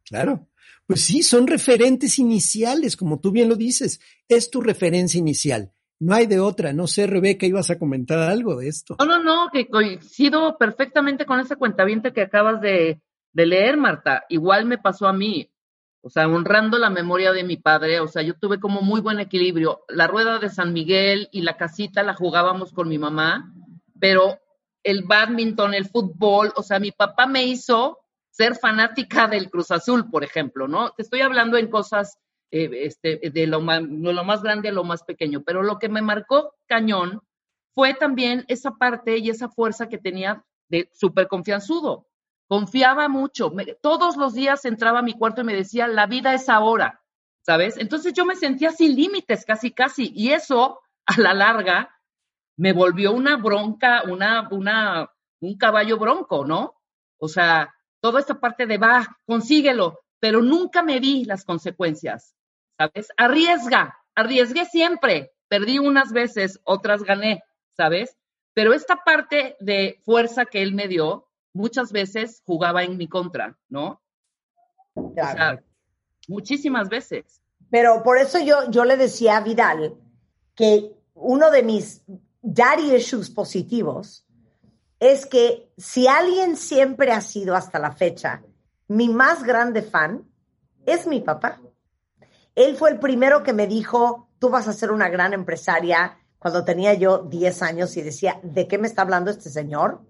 [0.06, 0.48] Claro.
[0.86, 4.00] Pues sí, son referentes iniciales, como tú bien lo dices.
[4.30, 6.74] Es tu referencia inicial No hay de otra.
[6.74, 8.96] No sé, Rebeca, ibas a comentar algo de esto.
[9.00, 13.02] No, no, no, que coincido perfectamente con ese cuentaviente que acabas de,
[13.34, 14.24] de leer, Marta.
[14.30, 15.52] Igual me pasó a mí.
[16.02, 19.20] O sea, honrando la memoria de mi padre, o sea, yo tuve como muy buen
[19.20, 19.82] equilibrio.
[19.90, 23.52] La rueda de San Miguel y la casita la jugábamos con mi mamá,
[24.00, 24.40] pero
[24.84, 30.10] el badminton, el fútbol, o sea, mi papá me hizo ser fanática del Cruz Azul,
[30.10, 30.92] por ejemplo, ¿no?
[30.92, 35.44] Te estoy hablando en cosas eh, este, de lo más, grande a lo más pequeño,
[35.44, 37.22] pero lo que me marcó cañón
[37.74, 42.08] fue también esa parte y esa fuerza que tenía de súper confianzudo.
[42.48, 43.52] Confiaba mucho.
[43.82, 47.02] todos los días entraba a mi cuarto y me decía, la vida es ahora,
[47.42, 47.78] ¿sabes?
[47.78, 50.14] Entonces yo me sentía sin límites, casi, casi.
[50.16, 51.94] Y eso, a la larga,
[52.56, 56.76] me volvió una bronca, una, una, un caballo bronco, ¿no?
[57.20, 62.36] O sea, toda esta parte de va, consíguelo, pero nunca me vi las consecuencias,
[62.78, 63.10] ¿sabes?
[63.18, 67.44] Arriesga, arriesgué siempre, perdí unas veces, otras gané,
[67.76, 68.18] ¿sabes?
[68.54, 73.58] Pero esta parte de fuerza que él me dio, muchas veces jugaba en mi contra,
[73.70, 74.02] ¿no?
[75.14, 75.32] Claro.
[75.32, 75.64] O sea,
[76.28, 77.42] muchísimas veces.
[77.70, 79.96] Pero por eso yo, yo le decía a Vidal
[80.56, 82.04] que uno de mis
[82.42, 84.26] daddy issues positivos
[85.00, 88.42] es que si alguien siempre ha sido hasta la fecha
[88.88, 90.26] mi más grande fan,
[90.86, 91.60] es mi papá.
[92.56, 96.64] Él fue el primero que me dijo, tú vas a ser una gran empresaria cuando
[96.64, 100.02] tenía yo 10 años y decía, ¿de qué me está hablando este señor?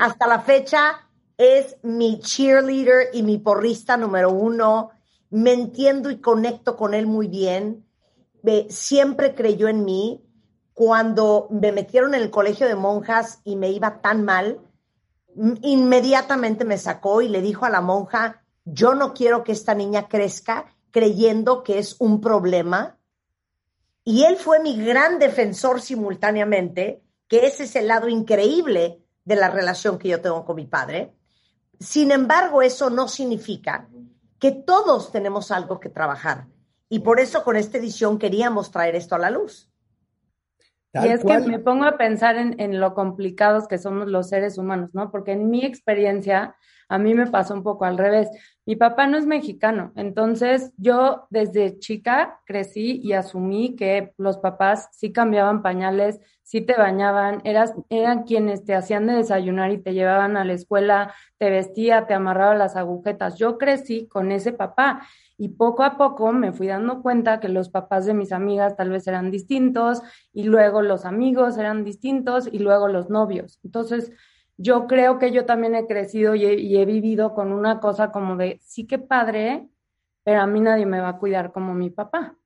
[0.00, 4.90] Hasta la fecha es mi cheerleader y mi porrista número uno.
[5.30, 7.84] Me entiendo y conecto con él muy bien.
[8.68, 10.22] siempre creyó en mí
[10.72, 14.60] cuando me metieron en el colegio de monjas y me iba tan mal,
[15.62, 20.08] inmediatamente me sacó y le dijo a la monja, yo no quiero que esta niña
[20.08, 22.98] crezca creyendo que es un problema.
[24.04, 29.50] Y él fue mi gran defensor simultáneamente, que ese es el lado increíble de la
[29.50, 31.14] relación que yo tengo con mi padre.
[31.78, 33.88] Sin embargo, eso no significa
[34.38, 36.46] que todos tenemos algo que trabajar.
[36.88, 39.68] Y por eso con esta edición queríamos traer esto a la luz
[41.04, 44.58] y es que me pongo a pensar en, en, lo complicados que somos los seres
[44.58, 45.10] humanos, ¿no?
[45.10, 46.56] Porque en mi experiencia,
[46.88, 48.28] a mí me pasó un poco al revés.
[48.66, 54.88] Mi papá no es mexicano, entonces yo desde chica crecí y asumí que los papás
[54.90, 59.94] sí cambiaban pañales, sí te bañaban, eras, eran quienes te hacían de desayunar y te
[59.94, 63.38] llevaban a la escuela, te vestía, te amarraba las agujetas.
[63.38, 65.06] Yo crecí con ese papá
[65.38, 68.90] y poco a poco me fui dando cuenta que los papás de mis amigas tal
[68.90, 70.02] vez eran distintos
[70.32, 73.60] y luego los amigos eran distintos y luego los novios.
[73.62, 74.10] Entonces,
[74.56, 78.60] yo creo que yo también he crecido y he, vivido con una cosa como de,
[78.62, 79.68] sí que padre,
[80.24, 82.36] pero a mí nadie me va a cuidar como mi papá.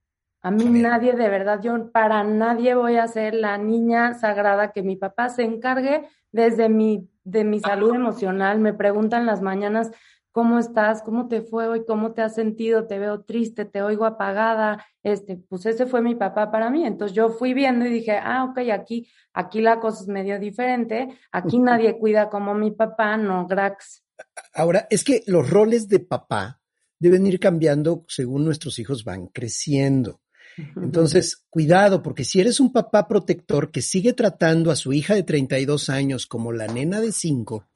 [0.43, 4.83] A mí nadie, de verdad, yo para nadie voy a ser la niña sagrada que
[4.83, 8.59] mi papá se encargue desde mi, de mi salud emocional.
[8.59, 9.91] Me preguntan las mañanas,
[10.33, 11.03] ¿cómo estás?
[11.03, 11.85] ¿Cómo te fue hoy?
[11.87, 12.87] ¿Cómo te has sentido?
[12.87, 14.85] Te veo triste, te oigo apagada.
[15.03, 16.87] Este, pues ese fue mi papá para mí.
[16.87, 21.09] Entonces yo fui viendo y dije, ah, ok, aquí, aquí la cosa es medio diferente.
[21.33, 24.03] Aquí nadie cuida como mi papá, no, Grax.
[24.55, 26.61] Ahora, es que los roles de papá
[26.99, 30.21] deben ir cambiando según nuestros hijos van creciendo.
[30.77, 35.23] Entonces, cuidado, porque si eres un papá protector que sigue tratando a su hija de
[35.23, 37.67] 32 años como la nena de 5,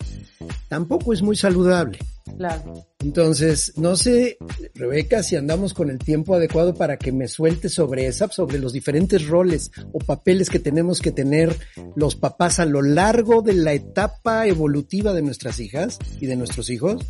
[0.69, 1.99] tampoco es muy saludable.
[2.37, 2.87] Claro.
[3.01, 4.39] Entonces, no sé,
[4.75, 8.73] Rebeca, si andamos con el tiempo adecuado para que me suelte sobre esa, sobre los
[8.73, 11.57] diferentes roles o papeles que tenemos que tener
[11.95, 16.71] los papás a lo largo de la etapa evolutiva de nuestras hijas y de nuestros
[16.71, 17.05] hijos,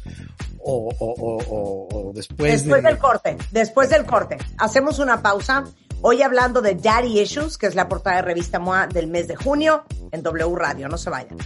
[0.59, 2.65] o, o, después.
[2.65, 4.39] Después del corte, después del corte.
[4.59, 5.65] Hacemos una pausa.
[6.01, 9.37] Hoy hablando de Daddy Issues, que es la portada de revista MOA del mes de
[9.37, 10.89] junio en W Radio.
[10.89, 11.39] No se vayan.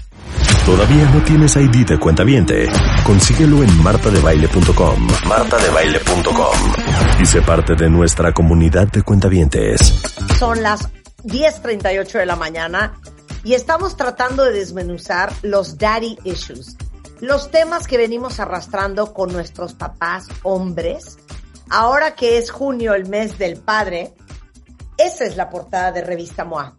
[0.68, 2.68] ¿Todavía no tienes ID de cuenta viente?
[3.02, 5.08] Consíguelo en martadebaile.com.
[5.26, 6.58] martadebaile.com.
[7.22, 10.02] Y sé parte de nuestra comunidad de cuentavientes.
[10.38, 10.92] Son las
[11.24, 13.00] 10.38 de la mañana
[13.44, 16.76] y estamos tratando de desmenuzar los daddy issues.
[17.20, 21.16] Los temas que venimos arrastrando con nuestros papás hombres.
[21.70, 24.12] Ahora que es junio, el mes del padre,
[24.98, 26.74] esa es la portada de Revista MOA.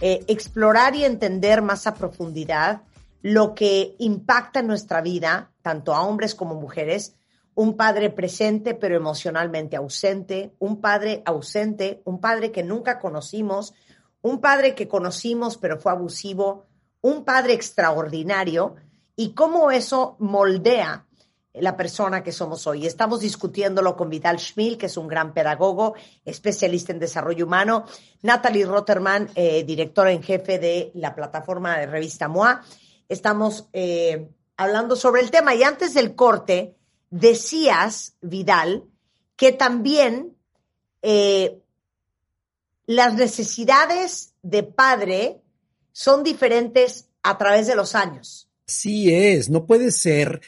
[0.00, 2.82] Eh, explorar y entender más a profundidad
[3.24, 7.16] lo que impacta en nuestra vida, tanto a hombres como mujeres,
[7.54, 13.72] un padre presente pero emocionalmente ausente, un padre ausente, un padre que nunca conocimos,
[14.20, 16.66] un padre que conocimos pero fue abusivo,
[17.00, 18.74] un padre extraordinario
[19.16, 21.06] y cómo eso moldea
[21.54, 22.86] la persona que somos hoy.
[22.86, 25.94] Estamos discutiéndolo con Vidal Schmil, que es un gran pedagogo,
[26.26, 27.86] especialista en desarrollo humano,
[28.20, 32.60] Natalie Rotterman, eh, directora en jefe de la plataforma de revista MOA.
[33.08, 36.76] Estamos eh, hablando sobre el tema y antes del corte
[37.10, 38.84] decías, Vidal,
[39.36, 40.36] que también
[41.02, 41.60] eh,
[42.86, 45.42] las necesidades de padre
[45.92, 48.48] son diferentes a través de los años.
[48.66, 50.40] Sí es, no puede ser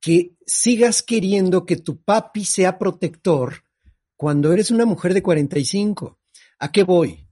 [0.00, 3.64] que sigas queriendo que tu papi sea protector
[4.16, 6.18] cuando eres una mujer de 45.
[6.58, 7.25] ¿A qué voy?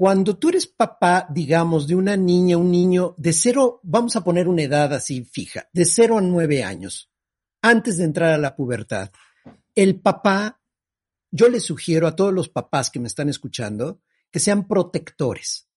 [0.00, 4.48] Cuando tú eres papá, digamos, de una niña, un niño de cero, vamos a poner
[4.48, 7.12] una edad así fija, de cero a nueve años,
[7.60, 9.10] antes de entrar a la pubertad,
[9.74, 10.58] el papá,
[11.30, 15.68] yo le sugiero a todos los papás que me están escuchando que sean protectores,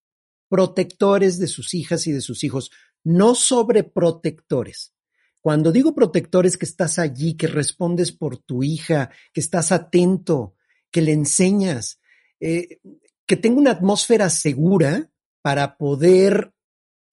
[0.48, 2.72] protectores de sus hijas y de sus hijos,
[3.04, 4.94] no sobreprotectores.
[5.42, 10.56] Cuando digo protectores, que estás allí, que respondes por tu hija, que estás atento,
[10.92, 12.00] que le enseñas,
[12.40, 12.80] eh,
[13.26, 15.10] que tenga una atmósfera segura
[15.42, 16.54] para poder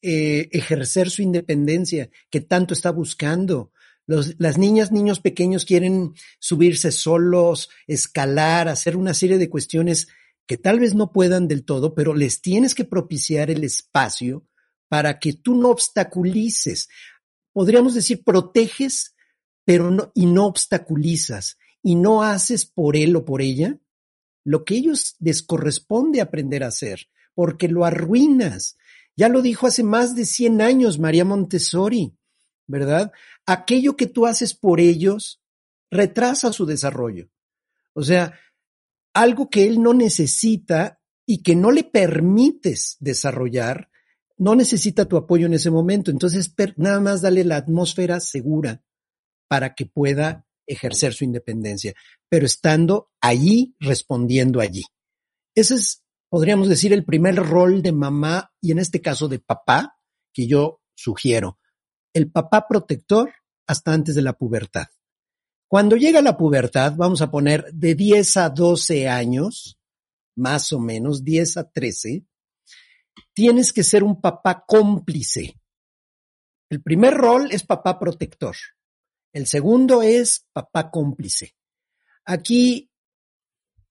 [0.03, 3.73] eh, ejercer su independencia que tanto está buscando.
[4.07, 10.09] las niñas, niños pequeños quieren subirse solos, escalar, hacer una serie de cuestiones
[10.47, 14.47] que tal vez no puedan del todo, pero les tienes que propiciar el espacio
[14.89, 16.89] para que tú no obstaculices
[17.53, 19.15] podríamos decir, proteges,
[19.65, 23.79] pero no, y no obstaculizas, y no haces por él o por ella
[24.45, 28.77] lo que ellos les corresponde aprender a hacer, porque lo arruinas.
[29.17, 32.17] Ya lo dijo hace más de 100 años María Montessori,
[32.67, 33.13] ¿verdad?
[33.47, 35.43] Aquello que tú haces por ellos
[35.91, 37.29] retrasa su desarrollo.
[37.93, 38.39] O sea,
[39.13, 43.91] algo que él no necesita y que no le permites desarrollar,
[44.37, 46.11] no necesita tu apoyo en ese momento.
[46.11, 48.83] Entonces, nada más dale la atmósfera segura
[49.49, 51.95] para que pueda ejercer su independencia,
[52.29, 54.85] pero estando allí, respondiendo allí.
[55.55, 59.97] Ese es, podríamos decir, el primer rol de mamá y en este caso de papá
[60.33, 61.59] que yo sugiero.
[62.15, 63.33] El papá protector
[63.67, 64.87] hasta antes de la pubertad.
[65.69, 69.79] Cuando llega la pubertad, vamos a poner de 10 a 12 años,
[70.37, 72.25] más o menos, 10 a 13,
[73.33, 75.55] tienes que ser un papá cómplice.
[76.69, 78.57] El primer rol es papá protector.
[79.33, 81.55] El segundo es papá cómplice.
[82.25, 82.91] Aquí,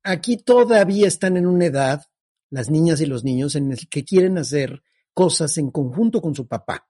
[0.03, 2.05] aquí todavía están en una edad,
[2.49, 6.47] las niñas y los niños, en el que quieren hacer cosas en conjunto con su
[6.47, 6.87] papá.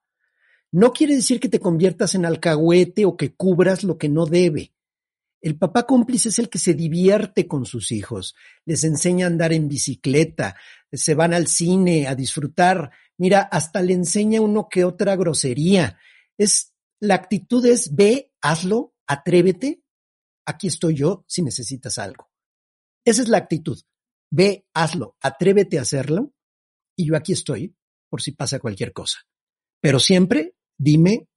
[0.71, 4.73] No quiere decir que te conviertas en alcahuete o que cubras lo que no debe.
[5.41, 8.35] El papá cómplice es el que se divierte con sus hijos,
[8.65, 10.57] les enseña a andar en bicicleta,
[10.91, 12.91] se van al cine a disfrutar.
[13.17, 15.97] Mira, hasta le enseña uno que otra grosería.
[16.37, 19.83] Es, la actitud es ve, hazlo, atrévete.
[20.45, 22.29] Aquí estoy yo si necesitas algo.
[23.05, 23.79] Esa es la actitud.
[24.31, 26.33] Ve, hazlo, atrévete a hacerlo
[26.95, 27.75] y yo aquí estoy
[28.09, 29.19] por si pasa cualquier cosa.
[29.81, 31.29] Pero siempre dime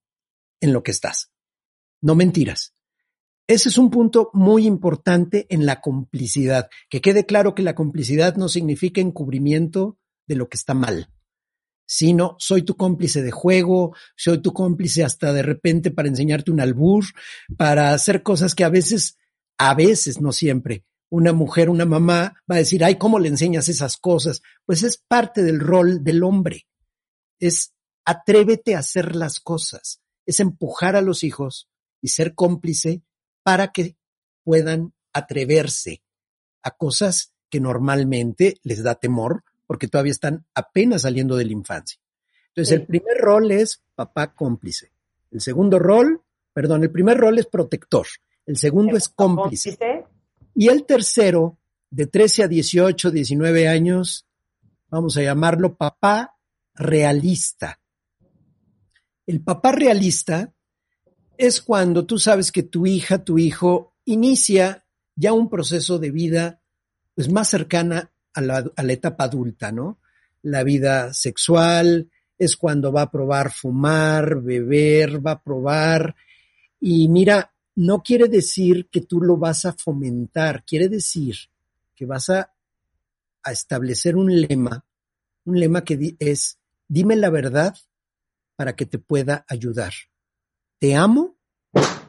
[0.60, 1.30] en lo que estás.
[2.00, 2.74] No mentiras.
[3.46, 6.70] Ese es un punto muy importante en la complicidad.
[6.88, 11.11] Que quede claro que la complicidad no significa encubrimiento de lo que está mal,
[11.94, 16.58] sino soy tu cómplice de juego, soy tu cómplice hasta de repente para enseñarte un
[16.58, 17.04] albur,
[17.58, 19.18] para hacer cosas que a veces,
[19.58, 23.68] a veces, no siempre, una mujer, una mamá va a decir, ay, ¿cómo le enseñas
[23.68, 24.40] esas cosas?
[24.64, 26.66] Pues es parte del rol del hombre.
[27.38, 27.74] Es
[28.06, 31.68] atrévete a hacer las cosas, es empujar a los hijos
[32.00, 33.02] y ser cómplice
[33.42, 33.98] para que
[34.44, 36.02] puedan atreverse
[36.62, 41.98] a cosas que normalmente les da temor porque todavía están apenas saliendo de la infancia.
[42.48, 44.92] Entonces, el primer rol es papá cómplice.
[45.30, 46.20] El segundo rol,
[46.52, 48.06] perdón, el primer rol es protector.
[48.44, 49.78] El segundo es cómplice.
[50.54, 51.56] Y el tercero,
[51.88, 54.26] de 13 a 18, 19 años,
[54.90, 56.36] vamos a llamarlo papá
[56.74, 57.80] realista.
[59.26, 60.52] El papá realista
[61.38, 64.84] es cuando tú sabes que tu hija, tu hijo, inicia
[65.16, 66.60] ya un proceso de vida
[67.14, 69.98] pues, más cercana a la, etapa adulta, ¿no?
[70.42, 76.16] La vida sexual es cuando va a probar fumar, beber, va a probar.
[76.80, 81.36] Y mira, no quiere decir que tú lo vas a fomentar, quiere decir
[81.94, 82.52] que vas a
[83.44, 84.84] establecer un lema,
[85.44, 86.58] un lema que es,
[86.88, 87.76] dime la verdad
[88.56, 89.92] para que te pueda ayudar
[90.82, 91.36] te amo,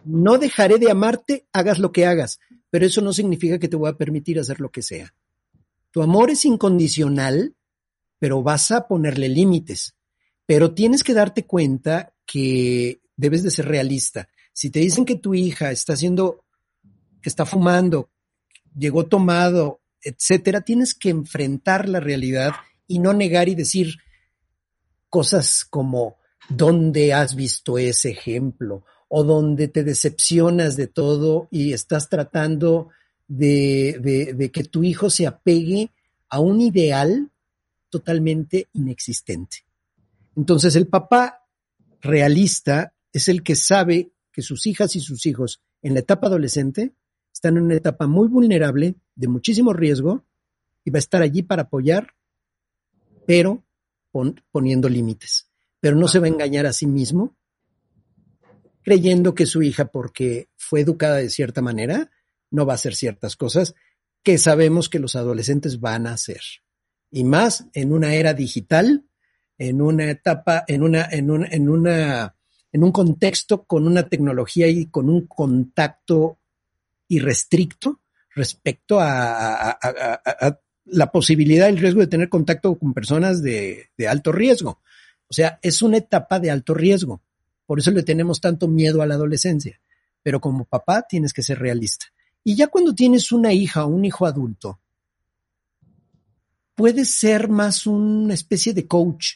[0.03, 2.39] no dejaré de amarte, hagas lo que hagas,
[2.71, 5.13] pero eso no significa que te voy a permitir hacer lo que sea.
[5.93, 7.55] Tu amor es incondicional,
[8.17, 9.95] pero vas a ponerle límites.
[10.47, 14.27] Pero tienes que darte cuenta que debes de ser realista.
[14.53, 16.43] Si te dicen que tu hija está haciendo,
[17.21, 18.09] que está fumando,
[18.75, 22.53] llegó tomado, etcétera, tienes que enfrentar la realidad
[22.87, 23.99] y no negar y decir
[25.09, 26.17] cosas como
[26.49, 28.83] ¿dónde has visto ese ejemplo?
[29.15, 32.89] o donde te decepcionas de todo y estás tratando
[33.37, 35.91] de, que tu hijo se apegue
[36.29, 37.31] a un ideal
[37.89, 39.65] totalmente inexistente.
[40.35, 41.45] Entonces el papá
[42.01, 46.93] realista es el que sabe que sus hijas y sus hijos en la etapa adolescente
[47.31, 50.23] están en una etapa muy vulnerable, de muchísimo riesgo,
[50.83, 52.13] y va a estar allí para apoyar,
[53.25, 53.63] pero
[54.51, 55.47] poniendo límites.
[55.79, 57.35] Pero no se va a engañar a sí mismo
[58.83, 62.11] creyendo que su hija, porque fue educada de cierta manera,
[62.53, 63.73] no va a hacer ciertas cosas
[64.21, 66.41] que sabemos que los adolescentes van a hacer.
[67.11, 69.03] Y más en una era digital,
[69.57, 72.35] en una etapa, en una, en un, en una,
[72.71, 76.37] en un contexto con una tecnología y con un contacto
[77.09, 77.99] irrestricto
[78.35, 79.77] respecto a,
[80.85, 84.81] la posibilidad el riesgo de tener contacto con personas de, de alto riesgo.
[85.27, 87.21] O sea, es una etapa de alto riesgo.
[87.65, 89.79] Por eso le tenemos tanto miedo a la adolescencia.
[90.21, 92.07] Pero como papá tienes que ser realista.
[92.43, 94.79] Y ya cuando tienes una hija o un hijo adulto,
[96.75, 99.35] puedes ser más una especie de coach.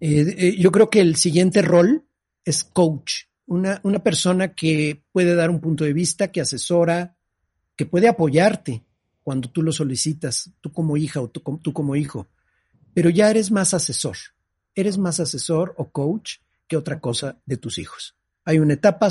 [0.00, 2.04] Eh, eh, yo creo que el siguiente rol
[2.44, 7.16] es coach, una, una, persona que puede dar un punto de vista, que asesora,
[7.76, 8.84] que puede apoyarte
[9.22, 12.28] cuando tú lo solicitas, tú como hija o tú, tú como hijo,
[12.94, 14.16] pero ya eres más asesor
[14.74, 18.16] eres más asesor o coach que otra cosa de tus hijos.
[18.44, 19.08] Hay una etapa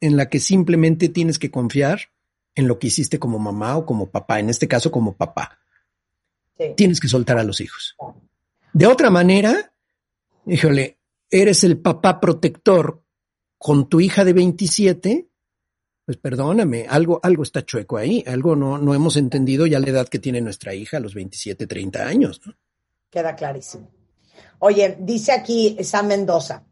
[0.00, 2.00] en la que simplemente tienes que confiar
[2.54, 5.58] en lo que hiciste como mamá o como papá, en este caso como papá.
[6.76, 7.96] Tienes que soltar a los hijos.
[8.72, 9.72] De otra manera,
[10.46, 10.98] híjole,
[11.30, 13.02] eres el papá protector
[13.56, 15.28] con tu hija de 27,
[16.04, 20.08] pues perdóname, algo, algo está chueco ahí, algo no, no hemos entendido ya la edad
[20.08, 22.40] que tiene nuestra hija a los 27, 30 años.
[23.10, 23.90] Queda clarísimo.
[24.60, 26.64] Oye, dice aquí Sam Mendoza,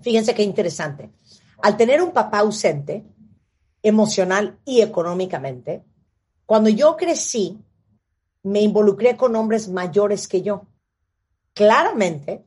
[0.00, 1.10] fíjense qué interesante.
[1.62, 3.04] Al tener un papá ausente,
[3.82, 5.84] emocional y económicamente,
[6.46, 7.58] cuando yo crecí,
[8.42, 10.66] me involucré con hombres mayores que yo,
[11.54, 12.44] claramente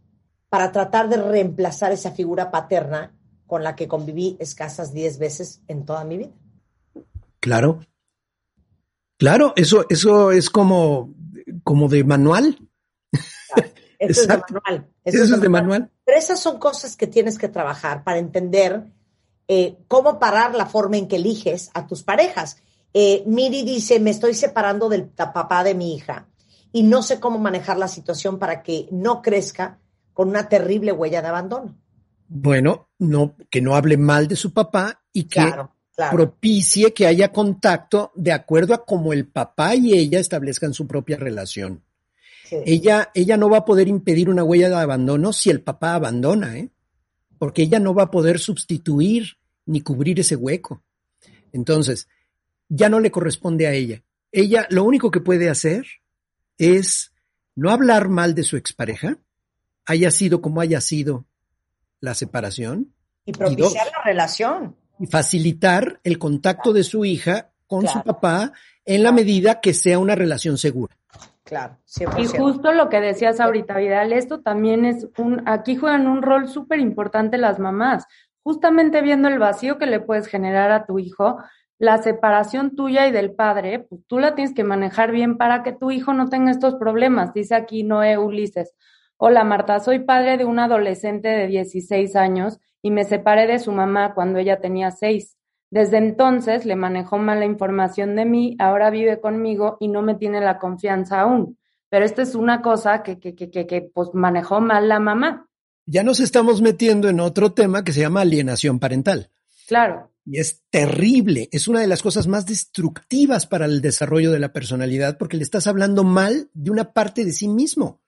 [0.49, 3.15] para tratar de reemplazar esa figura paterna
[3.47, 6.31] con la que conviví escasas diez veces en toda mi vida.
[7.39, 7.79] Claro.
[9.17, 11.13] Claro, eso, eso es como,
[11.63, 12.57] como de manual.
[14.09, 14.87] Eso es de manual.
[15.03, 15.91] Eso, es de manual.
[16.05, 18.83] Pero esas son cosas que tienes que trabajar para entender
[19.47, 22.57] eh, cómo parar la forma en que eliges a tus parejas.
[22.93, 26.27] Eh, Miri dice, me estoy separando del papá de mi hija
[26.71, 29.79] y no sé cómo manejar la situación para que no crezca
[30.13, 31.77] con una terrible huella de abandono.
[32.27, 35.43] Bueno, no, que no hable mal de su papá y que
[36.09, 41.17] propicie que haya contacto de acuerdo a cómo el papá y ella establezcan su propia
[41.17, 41.83] relación.
[42.65, 46.57] Ella, ella no va a poder impedir una huella de abandono si el papá abandona,
[46.57, 46.69] ¿eh?
[47.37, 50.83] porque ella no va a poder sustituir ni cubrir ese hueco.
[51.51, 52.07] Entonces,
[52.69, 54.03] ya no le corresponde a ella.
[54.31, 55.85] Ella lo único que puede hacer
[56.57, 57.13] es
[57.55, 59.17] no hablar mal de su expareja,
[59.85, 61.25] haya sido como haya sido
[61.99, 62.93] la separación.
[63.25, 64.75] Y propiciar la relación.
[64.99, 68.53] Y facilitar el contacto de su hija con su papá
[68.85, 70.95] en la medida que sea una relación segura.
[71.51, 71.75] Claro,
[72.17, 76.47] Y justo lo que decías ahorita, Vidal, esto también es un, aquí juegan un rol
[76.47, 78.05] súper importante las mamás,
[78.41, 81.39] justamente viendo el vacío que le puedes generar a tu hijo,
[81.77, 85.73] la separación tuya y del padre, pues tú la tienes que manejar bien para que
[85.73, 87.33] tu hijo no tenga estos problemas.
[87.33, 88.73] Dice aquí Noé Ulises.
[89.17, 93.73] Hola Marta, soy padre de un adolescente de 16 años y me separé de su
[93.73, 95.37] mamá cuando ella tenía 6.
[95.71, 100.41] Desde entonces le manejó mala información de mí, ahora vive conmigo y no me tiene
[100.41, 101.57] la confianza aún.
[101.89, 105.47] Pero esta es una cosa que, que, que, que, pues manejó mal la mamá.
[105.85, 109.31] Ya nos estamos metiendo en otro tema que se llama alienación parental.
[109.65, 110.11] Claro.
[110.25, 114.53] Y es terrible, es una de las cosas más destructivas para el desarrollo de la
[114.53, 118.01] personalidad porque le estás hablando mal de una parte de sí mismo.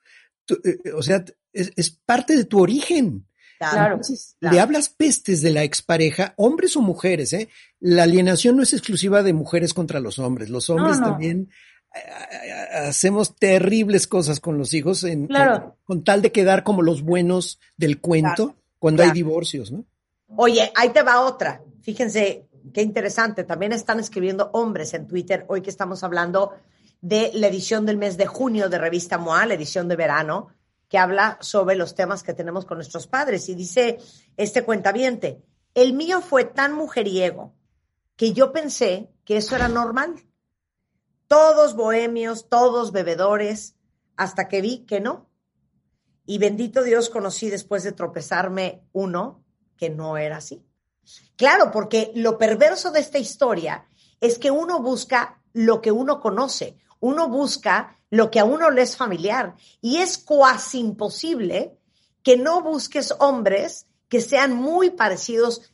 [0.49, 3.25] Eh, o sea, es, es parte de tu origen.
[3.71, 3.99] Claro,
[4.39, 7.49] le hablas pestes de la expareja, hombres o mujeres, ¿eh?
[7.79, 10.49] La alienación no es exclusiva de mujeres contra los hombres.
[10.49, 11.49] Los hombres también
[11.93, 15.27] eh, eh, hacemos terribles cosas con los hijos en,
[15.83, 19.85] con tal de quedar como los buenos del cuento cuando hay divorcios, ¿no?
[20.35, 21.61] Oye, ahí te va otra.
[21.81, 23.43] Fíjense qué interesante.
[23.43, 26.53] También están escribiendo hombres en Twitter hoy que estamos hablando
[27.01, 30.47] de la edición del mes de junio de Revista MOA, la edición de verano
[30.93, 33.49] que habla sobre los temas que tenemos con nuestros padres.
[33.49, 33.97] Y dice
[34.37, 37.55] este cuentaviente, el mío fue tan mujeriego
[38.15, 40.23] que yo pensé que eso era normal.
[41.27, 43.75] Todos bohemios, todos bebedores,
[44.17, 45.31] hasta que vi que no.
[46.27, 49.43] Y bendito Dios conocí después de tropezarme uno
[49.75, 50.63] que no era así.
[51.35, 53.87] Claro, porque lo perverso de esta historia
[54.21, 58.83] es que uno busca lo que uno conoce, uno busca lo que a uno le
[58.83, 61.75] es familiar y es cuasi imposible
[62.21, 65.73] que no busques hombres que sean muy parecidos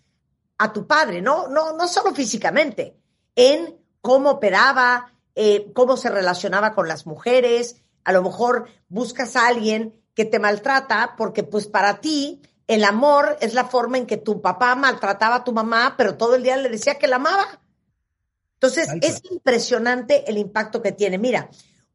[0.57, 2.95] a tu padre, no, no, no solo físicamente,
[3.35, 9.47] en cómo operaba, eh, cómo se relacionaba con las mujeres, a lo mejor buscas a
[9.47, 14.15] alguien que te maltrata porque pues para ti el amor es la forma en que
[14.15, 17.59] tu papá maltrataba a tu mamá, pero todo el día le decía que la amaba.
[18.53, 21.17] Entonces, es impresionante el impacto que tiene.
[21.17, 21.49] Mira,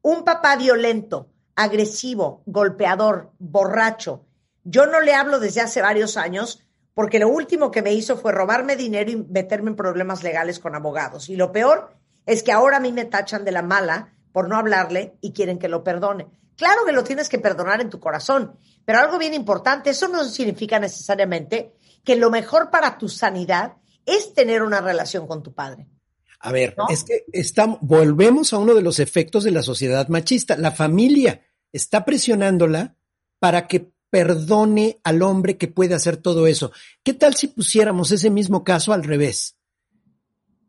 [0.05, 4.23] un papá violento, agresivo, golpeador, borracho.
[4.63, 8.31] Yo no le hablo desde hace varios años porque lo último que me hizo fue
[8.31, 11.27] robarme dinero y meterme en problemas legales con abogados.
[11.27, 11.95] Y lo peor
[12.27, 15.57] es que ahora a mí me tachan de la mala por no hablarle y quieren
[15.57, 16.27] que lo perdone.
[16.55, 20.23] Claro que lo tienes que perdonar en tu corazón, pero algo bien importante, eso no
[20.25, 23.73] significa necesariamente que lo mejor para tu sanidad
[24.05, 25.87] es tener una relación con tu padre.
[26.39, 30.57] A ver, es que estamos, volvemos a uno de los efectos de la sociedad machista.
[30.57, 32.95] La familia está presionándola
[33.39, 36.71] para que perdone al hombre que puede hacer todo eso.
[37.03, 39.57] ¿Qué tal si pusiéramos ese mismo caso al revés?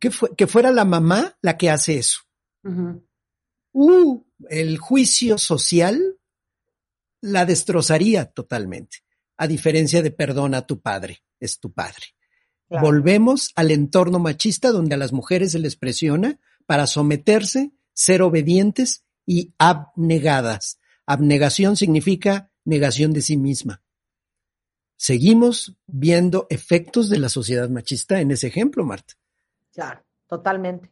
[0.01, 2.21] Que, que fuera la mamá la que hace eso.
[3.73, 6.19] Uh, el juicio social
[7.21, 8.99] la destrozaría totalmente,
[9.37, 12.16] a diferencia de perdona a tu padre, es tu padre.
[12.69, 19.05] Volvemos al entorno machista donde a las mujeres se les presiona para someterse, ser obedientes
[19.25, 20.79] y abnegadas.
[21.07, 23.83] Abnegación significa negación de sí misma.
[24.97, 29.15] Seguimos viendo efectos de la sociedad machista en ese ejemplo, Marta.
[29.73, 30.91] Claro, totalmente.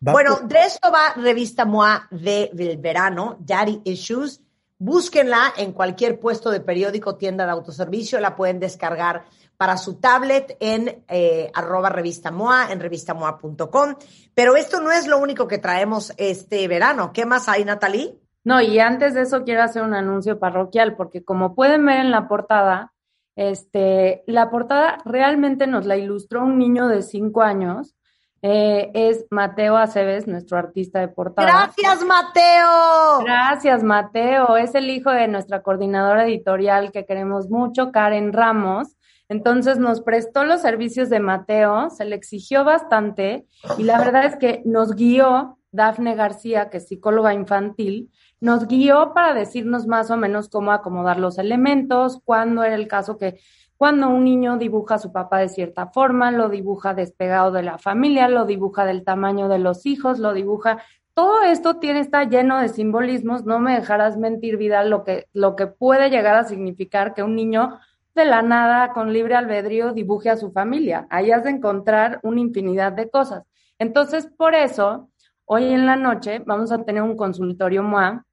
[0.00, 4.40] bueno, de esto va Revista MOA de, del verano, Daddy Issues.
[4.80, 9.24] Búsquenla en cualquier puesto de periódico, tienda de autoservicio, la pueden descargar
[9.58, 13.96] para su tablet en eh, arroba revista MOA, en revistamoa.com.
[14.32, 17.12] Pero esto no es lo único que traemos este verano.
[17.12, 18.16] ¿Qué más hay, Natalie?
[18.44, 22.12] No, y antes de eso quiero hacer un anuncio parroquial, porque como pueden ver en
[22.12, 22.92] la portada,
[23.34, 27.96] este, la portada realmente nos la ilustró un niño de cinco años.
[28.40, 31.48] Eh, es Mateo Aceves, nuestro artista de portada.
[31.48, 33.24] Gracias, Mateo.
[33.24, 34.56] Gracias, Mateo.
[34.56, 38.96] Es el hijo de nuestra coordinadora editorial que queremos mucho, Karen Ramos.
[39.28, 44.36] Entonces nos prestó los servicios de Mateo, se le exigió bastante y la verdad es
[44.36, 48.10] que nos guió Dafne García, que es psicóloga infantil,
[48.40, 53.18] nos guió para decirnos más o menos cómo acomodar los elementos, cuándo era el caso
[53.18, 53.38] que
[53.76, 57.78] cuando un niño dibuja a su papá de cierta forma, lo dibuja despegado de la
[57.78, 60.82] familia, lo dibuja del tamaño de los hijos, lo dibuja.
[61.14, 65.54] Todo esto tiene, está lleno de simbolismos, no me dejarás mentir, Vidal, lo que, lo
[65.54, 67.78] que puede llegar a significar que un niño
[68.18, 71.06] de la nada, con libre albedrío, dibuje a su familia.
[71.08, 73.44] Ahí has de encontrar una infinidad de cosas.
[73.78, 75.08] Entonces, por eso,
[75.44, 78.26] hoy en la noche vamos a tener un consultorio MOA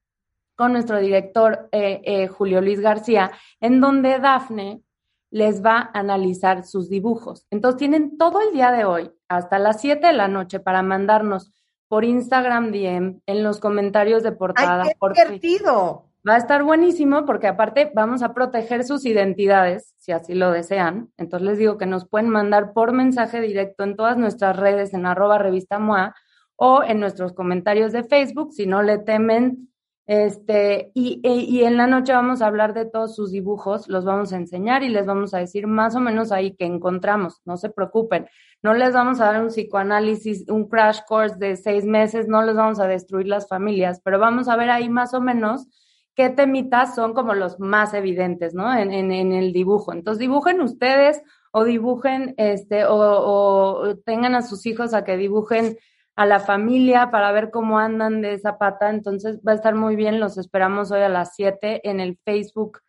[0.56, 3.32] con nuestro director eh, eh, Julio Luis García,
[3.62, 4.82] en donde Dafne
[5.30, 7.46] les va a analizar sus dibujos.
[7.52, 11.52] Entonces, tienen todo el día de hoy, hasta las 7 de la noche, para mandarnos
[11.88, 14.84] por Instagram DM, en los comentarios de portada.
[14.84, 16.10] ¡Ay, qué por divertido!
[16.28, 21.12] Va a estar buenísimo porque aparte vamos a proteger sus identidades, si así lo desean.
[21.18, 25.06] Entonces les digo que nos pueden mandar por mensaje directo en todas nuestras redes en
[25.06, 26.16] arroba revista MOA
[26.56, 29.70] o en nuestros comentarios de Facebook, si no le temen.
[30.08, 34.04] Este, y, e, y en la noche vamos a hablar de todos sus dibujos, los
[34.04, 37.58] vamos a enseñar y les vamos a decir más o menos ahí que encontramos, no
[37.58, 38.28] se preocupen,
[38.62, 42.56] no les vamos a dar un psicoanálisis, un crash course de seis meses, no les
[42.56, 45.68] vamos a destruir las familias, pero vamos a ver ahí más o menos
[46.16, 48.74] qué temitas son como los más evidentes, ¿no?
[48.78, 49.94] En, en, el dibujo.
[49.94, 55.78] Entonces, dibujen ustedes o dibujen, este, o, o, tengan a sus hijos a que dibujen
[56.16, 58.90] a la familia para ver cómo andan de esa pata.
[58.90, 60.20] Entonces, va a estar muy bien.
[60.20, 62.80] Los esperamos hoy a las 7 en el Facebook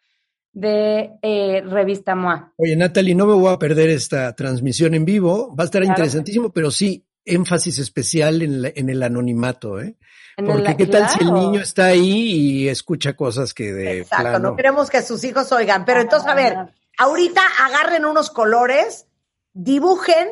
[0.53, 2.55] de eh, Revista MOA.
[2.57, 5.55] Oye, Natalie, no me voy a perder esta transmisión en vivo.
[5.55, 9.97] Va a estar interesantísimo, pero sí, énfasis especial en, en el anonimato, ¿eh?
[10.37, 14.55] Porque qué tal si el niño está ahí y escucha cosas que de Exacto, no
[14.55, 16.57] queremos que sus hijos oigan, pero entonces a ver,
[16.99, 19.07] ahorita agarren unos colores,
[19.55, 20.29] dibujen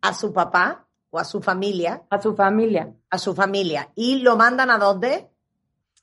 [0.00, 2.02] a su papá o a su familia.
[2.10, 2.92] A su familia.
[3.10, 3.90] A su familia.
[3.94, 5.28] ¿Y lo mandan a dónde?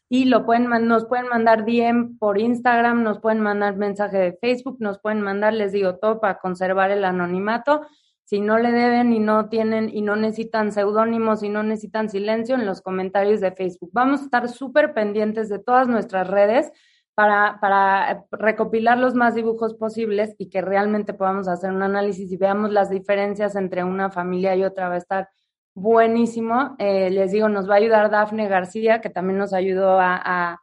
[0.09, 4.77] y lo pueden, nos pueden mandar DM por Instagram, nos pueden mandar mensaje de Facebook,
[4.79, 7.81] nos pueden mandar, les digo, todo para conservar el anonimato.
[8.29, 12.53] Si no le deben y no tienen y no necesitan seudónimos y no necesitan silencio
[12.53, 13.89] en los comentarios de Facebook.
[13.91, 16.71] Vamos a estar súper pendientes de todas nuestras redes
[17.15, 22.37] para, para recopilar los más dibujos posibles y que realmente podamos hacer un análisis y
[22.37, 24.89] veamos las diferencias entre una familia y otra.
[24.89, 25.29] Va a estar
[25.73, 26.75] buenísimo.
[26.77, 30.59] Eh, les digo, nos va a ayudar Dafne García, que también nos ayudó a,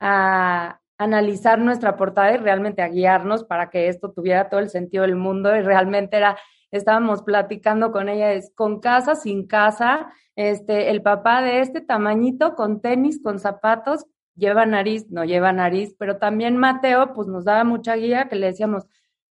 [0.00, 5.04] a, analizar nuestra portada y realmente a guiarnos para que esto tuviera todo el sentido
[5.04, 6.36] del mundo y realmente era,
[6.70, 12.54] estábamos platicando con ella, es con casa, sin casa, este, el papá de este tamañito,
[12.54, 14.06] con tenis, con zapatos,
[14.36, 18.46] lleva nariz, no lleva nariz, pero también Mateo, pues nos daba mucha guía que le
[18.46, 18.86] decíamos,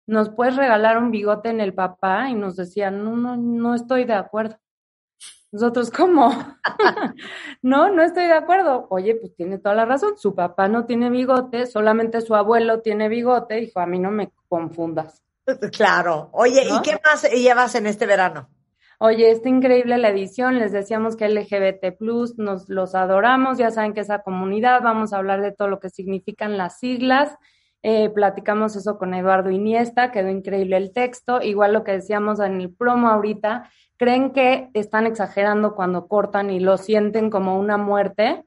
[0.05, 2.29] ¿nos puedes regalar un bigote en el papá?
[2.29, 4.57] Y nos decía, no, no, no estoy de acuerdo.
[5.51, 6.31] Nosotros, ¿cómo?
[7.61, 8.87] no, no estoy de acuerdo.
[8.89, 10.17] Oye, pues tiene toda la razón.
[10.17, 13.55] Su papá no tiene bigote, solamente su abuelo tiene bigote.
[13.55, 15.23] Dijo, a mí no me confundas.
[15.71, 16.29] Claro.
[16.33, 18.49] Oye, ¿y qué más llevas en este verano?
[18.99, 20.59] Oye, está increíble la edición.
[20.59, 23.57] Les decíamos que LGBT Plus nos los adoramos.
[23.57, 27.35] Ya saben que esa comunidad, vamos a hablar de todo lo que significan las siglas.
[27.83, 31.41] Eh, platicamos eso con Eduardo Iniesta, quedó increíble el texto.
[31.41, 36.59] Igual lo que decíamos en el promo ahorita, creen que están exagerando cuando cortan y
[36.59, 38.43] lo sienten como una muerte,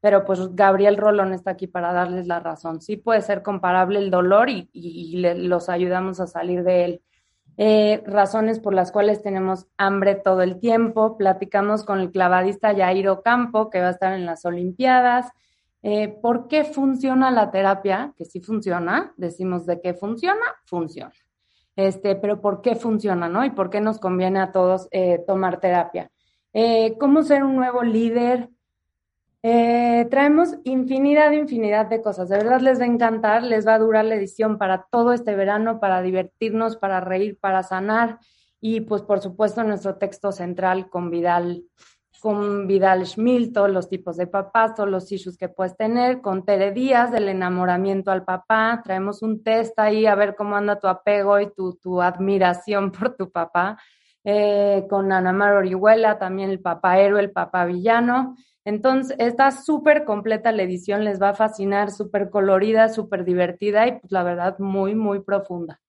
[0.00, 2.80] pero pues Gabriel Rolón está aquí para darles la razón.
[2.80, 4.68] Sí puede ser comparable el dolor y,
[5.12, 7.02] los ayudamos a salir de él.
[7.58, 11.18] Eh, razones por las cuales tenemos hambre todo el tiempo.
[11.18, 15.30] Platicamos con el clavadista Jairo Campo, que va a estar en las Olimpiadas.
[15.82, 18.14] Eh, ¿Por qué funciona la terapia?
[18.16, 19.12] Que sí funciona.
[19.18, 21.12] Decimos de qué funciona, funciona
[21.76, 23.44] este, pero ¿por qué funciona, no?
[23.44, 26.10] Y por qué nos conviene a todos eh, tomar terapia.
[26.98, 28.50] ¿Cómo ser un nuevo líder?
[29.42, 32.28] Eh, traemos infinidad, infinidad de cosas.
[32.28, 35.34] De verdad les va a encantar, les va a durar la edición para todo este
[35.34, 38.18] verano, para divertirnos, para reír, para sanar.
[38.60, 41.64] Y pues por supuesto nuestro texto central con Vidal
[42.20, 43.04] con Vidal
[43.52, 47.28] todos los tipos de papás, todos los issues que puedes tener, con Tere Díaz, del
[47.28, 51.74] enamoramiento al papá, traemos un test ahí a ver cómo anda tu apego y tu,
[51.76, 53.78] tu admiración por tu papá,
[54.22, 58.36] eh, con Ana Mar Orihuela, también el papá héroe, el papá villano.
[58.64, 63.98] Entonces, está súper completa la edición, les va a fascinar, súper colorida, súper divertida y
[63.98, 65.80] pues la verdad muy, muy profunda.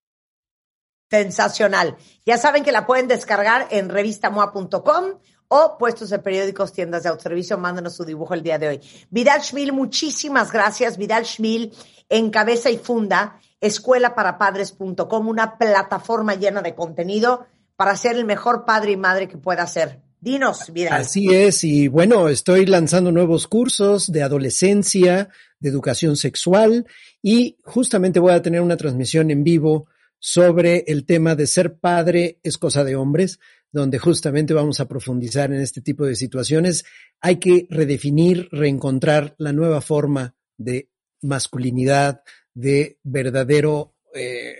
[1.10, 1.96] Sensacional.
[2.24, 5.18] Ya saben que la pueden descargar en revistamoa.com
[5.48, 8.80] o puestos de periódicos, tiendas de autoservicio, mándanos su dibujo el día de hoy.
[9.10, 10.96] Vidal Schmil, muchísimas gracias.
[10.96, 11.74] Vidal Schmil,
[12.08, 17.44] en cabeza y funda, escuelaparapadres.com, una plataforma llena de contenido
[17.76, 20.00] para ser el mejor padre y madre que pueda ser.
[20.22, 21.00] Dinos, Vidal.
[21.00, 26.86] Así es, y bueno, estoy lanzando nuevos cursos de adolescencia, de educación sexual,
[27.20, 29.88] y justamente voy a tener una transmisión en vivo
[30.20, 33.40] sobre el tema de ser padre es cosa de hombres
[33.72, 36.84] donde justamente vamos a profundizar en este tipo de situaciones.
[37.20, 40.90] Hay que redefinir, reencontrar la nueva forma de
[41.22, 42.22] masculinidad,
[42.54, 44.54] de verdadero, eh,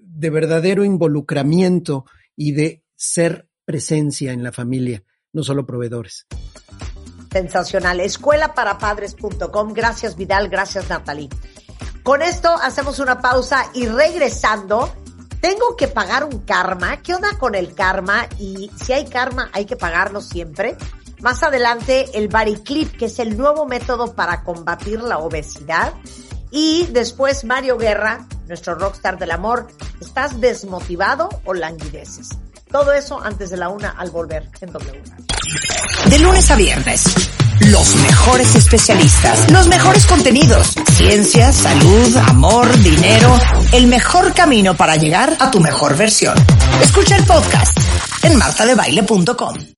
[0.00, 2.06] de verdadero involucramiento
[2.36, 5.02] y de ser presencia en la familia,
[5.32, 6.26] no solo proveedores.
[7.30, 8.00] Sensacional.
[8.00, 9.72] Escuelaparapadres.com.
[9.72, 11.28] Gracias Vidal, gracias Natalie.
[12.02, 14.92] Con esto hacemos una pausa y regresando
[15.40, 17.02] tengo que pagar un karma.
[17.02, 18.28] ¿Qué onda con el karma?
[18.38, 20.76] Y si hay karma, hay que pagarlo siempre.
[21.20, 25.94] Más adelante, el Bariclip, que es el nuevo método para combatir la obesidad.
[26.52, 29.66] Y después, Mario Guerra, nuestro rockstar del amor.
[30.00, 32.28] ¿Estás desmotivado o languideces?
[32.72, 35.02] Todo eso antes de la una al volver en W.
[36.06, 37.04] De lunes a viernes
[37.70, 43.38] los mejores especialistas, los mejores contenidos, ciencia, salud, amor, dinero,
[43.72, 46.34] el mejor camino para llegar a tu mejor versión.
[46.82, 47.76] Escucha el podcast
[48.22, 49.54] en martadebaile.com.